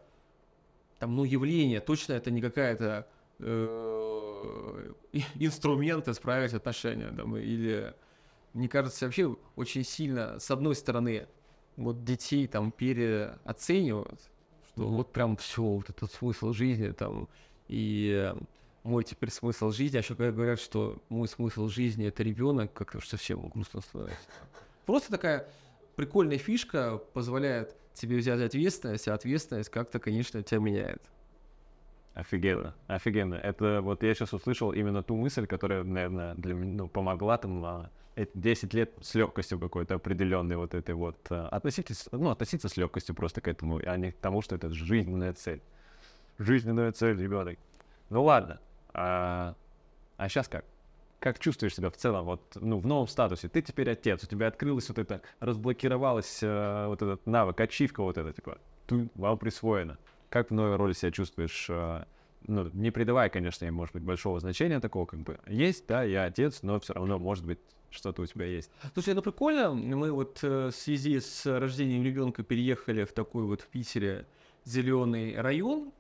[0.98, 3.07] там, ну, явление, точно это не какая-то
[3.38, 4.32] э,
[5.35, 7.95] инструмент исправить отношения, там, или
[8.53, 11.27] мне кажется, вообще очень сильно, с одной стороны,
[11.77, 14.21] вот детей там переоценивают,
[14.69, 14.97] что Мгм.
[14.97, 17.29] вот прям все, вот этот смысл жизни там,
[17.69, 18.33] и
[18.83, 22.99] мой теперь смысл жизни, а еще когда говорят, что мой смысл жизни это ребенок, как-то
[22.99, 24.29] уж совсем грустно становится.
[24.85, 25.49] Просто такая
[25.97, 31.03] прикольная фишка позволяет тебе взять ответственность, а ответственность как-то, конечно, тебя меняет.
[32.15, 33.35] Офигенно, офигенно.
[33.37, 37.65] Это вот я сейчас услышал именно ту мысль, которая, наверное, для меня ну, помогла там
[37.65, 42.69] а, эти 10 лет с легкостью какой-то определенной вот этой вот а, относитесь, ну, относиться
[42.69, 45.63] с легкостью просто к этому, а не к тому, что это жизненная цель.
[46.39, 47.59] Жизненная цель, ребенок.
[48.11, 48.61] Ну ладно.
[48.93, 49.55] А,
[50.19, 50.67] а сейчас как?
[51.19, 53.49] Как чувствуешь себя в целом, вот, ну, в новом статусе?
[53.49, 58.19] Ты теперь отец, у тебя открылось вот это, разблокировалась э, вот этот навык, ачивка вот
[58.19, 59.99] эта, типа, ту, вам присвоено.
[60.33, 61.66] Как в новой роли себя чувствуешь?
[61.68, 62.05] э,
[62.47, 66.24] ну, не придавая, конечно, ей, может быть, большого значения такого, как бы, есть, да, я
[66.24, 67.59] отец, но все равно, может быть,
[67.91, 68.70] что-то у тебя есть.
[68.95, 73.61] Слушай, ну прикольно, мы вот э, в связи с рождением ребенка переехали в такой вот
[73.61, 74.26] в Питере
[74.64, 75.93] зеленый район.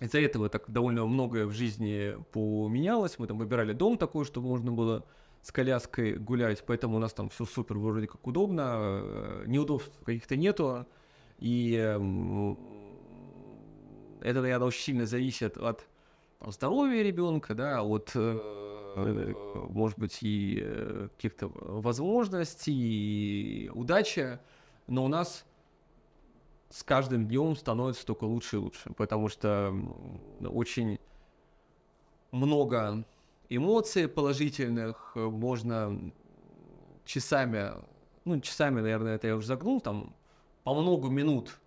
[0.00, 3.18] Из-за этого так довольно многое в жизни поменялось.
[3.18, 5.04] Мы там выбирали дом такой, чтобы можно было
[5.42, 10.34] с коляской гулять, поэтому у нас там все супер вроде как удобно, э, неудобств каких-то
[10.34, 10.86] нету.
[11.38, 11.76] И
[14.24, 15.86] это, наверное, очень сильно зависит от
[16.46, 19.34] здоровья ребенка, да, от, э,
[19.68, 24.38] может быть, и э, каких-то возможностей, и удачи.
[24.86, 25.44] Но у нас
[26.70, 29.74] с каждым днем становится только лучше и лучше, потому что
[30.40, 30.98] очень
[32.32, 33.04] много
[33.50, 36.12] эмоций положительных, можно
[37.04, 37.72] часами,
[38.24, 40.14] ну, часами, наверное, это я уже загнул, там,
[40.62, 41.58] по много минут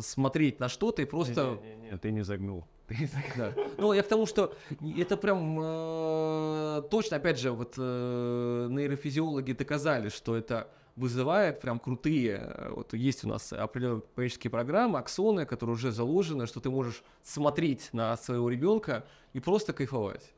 [0.00, 1.58] смотреть на что-то и просто...
[2.00, 2.64] Ты не загнул.
[2.88, 3.34] Ты не загнул.
[3.36, 3.54] Да.
[3.78, 4.54] Ну, я к тому, что
[4.96, 12.40] это прям э, точно, опять же, вот э, нейрофизиологи доказали, что это вызывает прям крутые,
[12.42, 17.02] э, вот есть у нас определенные поведенческие программы, аксоны, которые уже заложены, что ты можешь
[17.22, 20.32] смотреть на своего ребенка и просто кайфовать.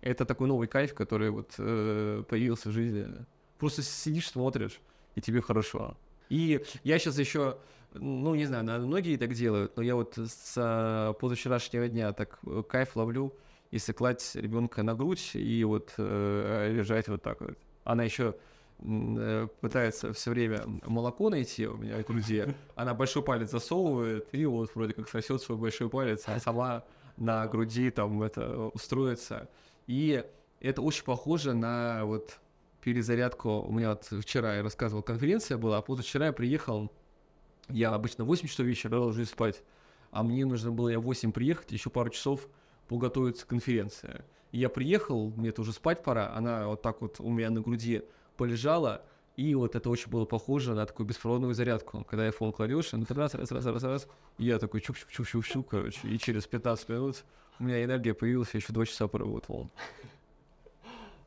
[0.00, 3.06] Это такой новый кайф, который вот э, появился в жизни.
[3.58, 4.80] Просто сидишь, смотришь,
[5.14, 5.96] и тебе хорошо.
[6.28, 7.58] И я сейчас еще,
[7.94, 12.62] ну, не знаю, наверное, многие так делают, но я вот с позавчерашнего дня так э,
[12.68, 13.34] кайф ловлю,
[13.70, 17.56] если класть ребенка на грудь и вот э, лежать вот так вот.
[17.84, 18.34] Она еще
[18.78, 22.44] э, пытается все время молоко найти у меня в груди.
[22.74, 26.84] Она большой палец засовывает и вот вроде как сосет свой большой палец, а сама
[27.16, 29.48] на груди там это устроится.
[29.86, 30.24] И
[30.60, 32.38] это очень похоже на вот
[32.80, 33.60] перезарядку.
[33.60, 36.90] У меня вот вчера я рассказывал, конференция была, а позавчера я приехал,
[37.68, 39.62] я обычно в 8 часов вечера ложусь спать,
[40.10, 42.48] а мне нужно было я в 8 приехать, еще пару часов
[42.88, 44.24] подготовиться к конференции.
[44.50, 48.02] Я приехал, мне это уже спать пора, она вот так вот у меня на груди
[48.36, 49.02] полежала,
[49.36, 52.04] и вот это очень было похоже на такую беспроводную зарядку.
[52.04, 56.18] Когда iPhone кладешь, он раз, раз, раз, раз, раз, и я такой чук-чук-чук-чук-чук, короче, и
[56.18, 57.24] через 15 минут
[57.58, 59.70] у меня энергия появилась, я еще 2 часа поработал.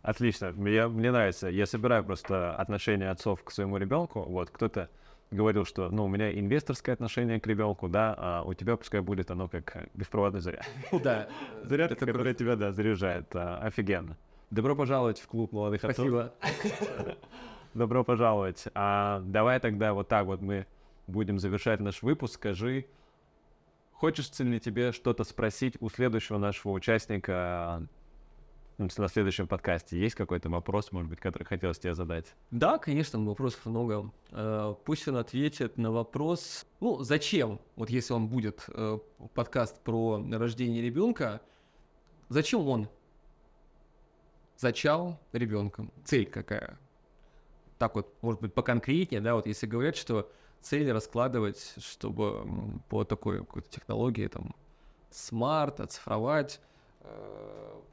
[0.06, 0.54] Отлично.
[0.70, 1.48] Я, мне нравится.
[1.48, 4.22] Я собираю просто отношение отцов к своему ребенку.
[4.22, 4.92] Вот кто-то
[5.32, 9.32] говорил, что ну, у меня инвесторское отношение к ребенку, да, а у тебя пускай будет
[9.32, 10.66] оно как беспроводный заряд.
[10.92, 11.28] Да.
[11.64, 13.36] Зарядка, которая тебя, да, заряжает.
[13.36, 14.18] А, офигенно.
[14.52, 15.96] Добро пожаловать в клуб молодых отцов.
[16.06, 16.34] Спасибо.
[17.74, 18.66] Добро пожаловать.
[18.74, 20.66] А, давай тогда вот так вот мы
[21.08, 22.36] будем завершать наш выпуск.
[22.36, 22.86] Скажи,
[23.92, 27.88] хочется ли тебе что-то спросить у следующего нашего участника ну,
[28.78, 29.98] на следующем подкасте?
[30.00, 32.36] Есть какой-то вопрос, может быть, который хотелось тебе задать?
[32.52, 34.12] Да, конечно, вопросов много.
[34.32, 39.00] Э, Пусть он ответит на вопрос, ну, зачем, вот если он будет э,
[39.34, 41.42] подкаст про рождение ребенка,
[42.30, 42.90] зачем он
[44.58, 45.88] зачал ребенка?
[46.04, 46.78] Цель какая?
[47.78, 50.30] Так вот, может быть, поконкретнее, да, вот если говорят, что
[50.62, 54.56] цель раскладывать, чтобы по такой какой-то технологии, там,
[55.12, 56.60] смарт, оцифровать.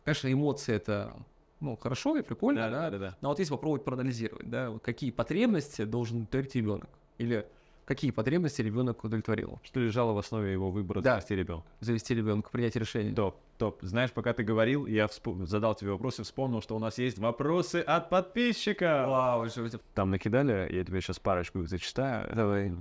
[0.04, 1.14] Конечно, эмоции это,
[1.60, 3.16] ну, хорошо и прикольно, да, да, да.
[3.20, 6.88] но вот если попробовать проанализировать, да, вот какие потребности должен удовлетворить ребенок,
[7.18, 7.46] или
[7.84, 9.60] какие потребности ребенок удовлетворил.
[9.62, 11.14] Что лежало в основе его выбора Да.
[11.14, 11.66] завести ребенка?
[11.80, 13.14] Завести ребенка, принять решение.
[13.14, 13.78] Топ, топ.
[13.82, 17.76] Знаешь, пока ты говорил, я вспом- задал тебе вопросы, вспомнил, что у нас есть вопросы
[17.76, 19.04] от подписчика.
[19.08, 22.34] Вау, что это- Там накидали, я тебе сейчас парочку их зачитаю.
[22.34, 22.72] Давай.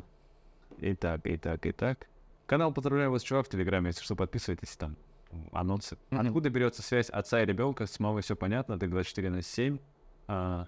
[0.79, 2.07] Итак, итак, итак.
[2.47, 4.95] Канал «Поздравляю вас, чувак» в Телеграме, если что, подписывайтесь там.
[5.51, 5.97] Анонсы.
[6.09, 6.27] Мгм.
[6.27, 7.86] Откуда берется связь отца и ребенка?
[7.86, 9.77] С мамой все понятно, ты 24 на 7.
[10.27, 10.67] а,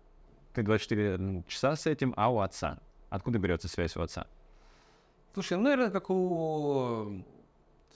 [0.54, 2.80] ты 24 часа с этим, а у отца?
[3.10, 4.28] Откуда берется связь у отца?
[5.34, 7.24] Слушай, ну, наверное, как у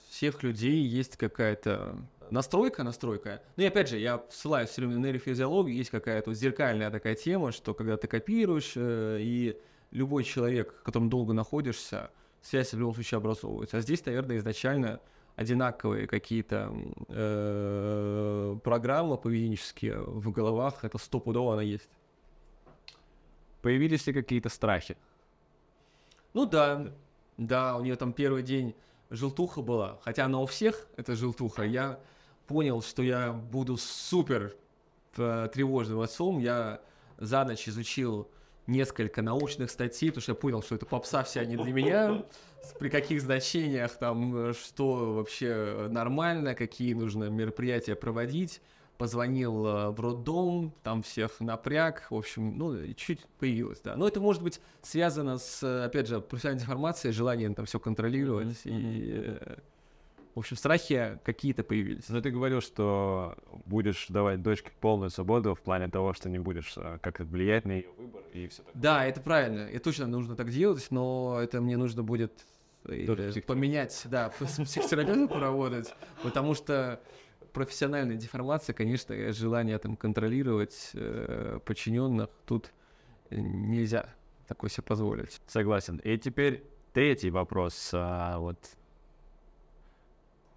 [0.08, 1.96] всех людей есть какая-то
[2.30, 3.42] настройка, настройка.
[3.56, 7.14] Ну и опять же, я ссылаюсь все время на нейрофизиологию, есть какая-то вот зеркальная такая
[7.14, 9.56] тема, что когда ты копируешь, э, и
[9.90, 12.10] любой человек, которым долго находишься,
[12.42, 13.78] связь в любом случае образовывается.
[13.78, 15.00] А здесь, наверное, изначально
[15.38, 16.74] одинаковые какие-то
[17.08, 21.88] э, программы поведенческие в головах, это стопудово она есть.
[23.62, 24.96] Появились ли какие-то страхи?
[26.34, 26.92] Ну да,
[27.36, 28.74] да, у нее там первый день
[29.10, 31.62] желтуха была, хотя она у всех это желтуха.
[31.62, 32.00] Я
[32.48, 34.56] понял, что я буду супер
[35.16, 36.40] э, тревожным отцом.
[36.40, 36.80] Я
[37.16, 38.28] за ночь изучил
[38.68, 42.24] несколько научных статей, потому что я понял, что это попса вся не для меня,
[42.78, 48.60] при каких значениях там, э, что вообще нормально, какие нужно мероприятия проводить.
[48.98, 53.96] Позвонил э, в роддом, там всех напряг, в общем, ну, и чуть появилось, да.
[53.96, 58.60] Но это может быть связано с, э, опять же, профессиональной информацией, желанием там все контролировать,
[58.64, 59.56] и, э,
[60.38, 62.08] в общем, страхи какие-то появились.
[62.08, 63.36] Но ты говорил, что
[63.66, 67.72] будешь давать дочке полную свободу в плане того, что не будешь а, как-то влиять на
[67.72, 68.80] ее выбор и все такое.
[68.80, 72.44] Да, это правильно, и точно нужно так делать, но это мне нужно будет
[72.84, 77.00] э, э, поменять, да, с психотерапевтом поработать, потому что
[77.52, 82.70] профессиональная деформация, конечно, желание там контролировать э, подчиненных тут
[83.30, 84.14] нельзя
[84.46, 85.40] такое себе позволить.
[85.48, 85.96] Согласен.
[86.04, 86.62] И теперь
[86.92, 87.90] третий вопрос.
[87.92, 88.58] а, вот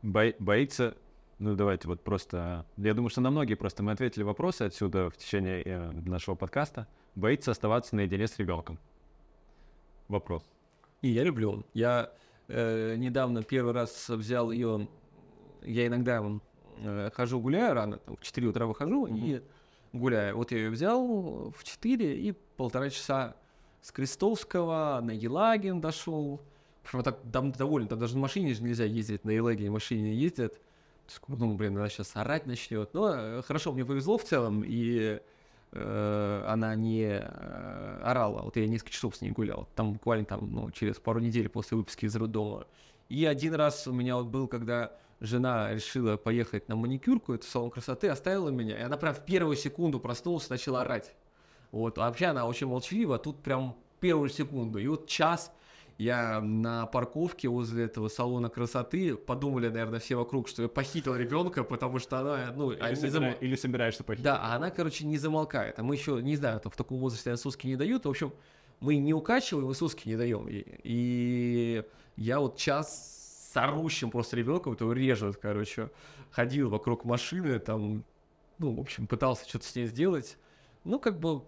[0.01, 0.97] Бо- боится,
[1.37, 5.17] ну давайте вот просто, я думаю, что на многие просто мы ответили вопросы отсюда в
[5.17, 6.87] течение э, нашего подкаста.
[7.15, 8.79] Боится оставаться наедине с ребенком.
[10.07, 10.43] Вопрос.
[11.01, 11.65] И я люблю.
[11.73, 12.11] Я
[12.47, 14.87] э, недавно первый раз взял ее.
[15.61, 16.23] Я иногда
[16.77, 19.41] э, хожу гуляю рано, там, в 4 утра выхожу и
[19.93, 20.35] гуляю.
[20.37, 23.35] Вот я ее взял в 4 и полтора часа
[23.81, 26.41] с Крестовского на Елагин дошел.
[26.93, 27.87] Вот так дам- довольно.
[27.87, 30.59] Там даже на машине же нельзя ездить, на Елагине машине не ездят.
[31.27, 32.93] Ну, блин, она сейчас орать начнет.
[32.93, 35.19] Но э, хорошо, мне повезло в целом, и
[35.71, 38.41] э, она не э, орала.
[38.43, 39.67] Вот я несколько часов с ней гулял.
[39.75, 42.65] Там буквально там, ну, через пару недель после выписки из роддома.
[43.09, 47.69] И один раз у меня вот был, когда жена решила поехать на маникюрку, это салон
[47.69, 51.13] красоты, оставила меня, и она прям в первую секунду проснулась, начала орать.
[51.71, 54.79] Вот, а вообще она очень молчалива, а тут прям первую секунду.
[54.79, 55.53] И вот час
[56.01, 61.63] я на парковке возле этого салона красоты, подумали, наверное, все вокруг, что я похитил ребенка,
[61.63, 64.23] потому что она, ну, Или, они не собира- зам- или собираешься похитить.
[64.25, 65.77] да, а она, короче, не замолкает.
[65.79, 68.05] А мы еще, не знаю, там в таком возрасте соски не дают.
[68.05, 68.33] В общем,
[68.79, 70.47] мы не укачиваем, и соски не даем.
[70.47, 70.65] ей.
[70.83, 71.83] И
[72.15, 75.91] я вот час с орущим просто ребенком, то режет, короче,
[76.31, 78.03] ходил вокруг машины, там,
[78.57, 80.37] ну, в общем, пытался что-то с ней сделать.
[80.83, 81.43] Ну, как бы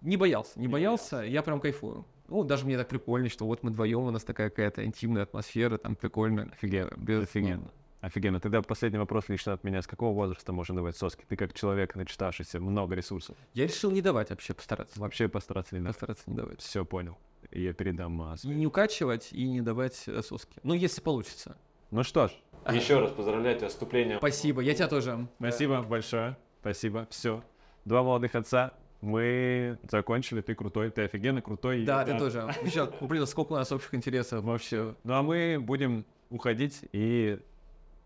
[0.00, 2.06] не боялся, не боялся, я прям кайфую.
[2.30, 5.76] Ну, даже мне так прикольно, что вот мы вдвоем, у нас такая какая-то интимная атмосфера,
[5.78, 6.48] там прикольно.
[6.52, 6.92] Офигенно.
[6.96, 7.70] Без- Офигенно.
[8.00, 8.40] Офигенно.
[8.40, 9.82] Тогда последний вопрос лично от меня.
[9.82, 11.24] С какого возраста можно давать соски?
[11.28, 13.36] Ты как человек, начитавшийся много ресурсов.
[13.52, 14.98] Я решил не давать вообще, постараться.
[14.98, 16.60] Вообще постараться не Постараться не давать.
[16.60, 17.18] Все понял.
[17.50, 20.60] Я передам а, не укачивать, и не давать э, соски.
[20.62, 21.56] Ну, если получится.
[21.90, 22.32] Ну что ж,
[22.70, 24.18] еще раз поздравляю тебя с вступлением.
[24.18, 25.26] Спасибо, я тебя тоже.
[25.38, 26.36] Спасибо большое.
[26.60, 27.08] Спасибо.
[27.10, 27.42] Все.
[27.84, 28.74] Два молодых отца.
[29.00, 30.40] Мы закончили.
[30.40, 30.90] Ты крутой.
[30.90, 31.84] Ты офигенно крутой.
[31.84, 32.54] Да, ты тоже.
[32.62, 34.94] Еще, блин, сколько у нас общих интересов вообще.
[35.04, 37.38] Ну а мы будем уходить и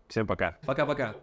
[0.07, 0.57] всем пока.
[0.65, 1.15] Пока-пока.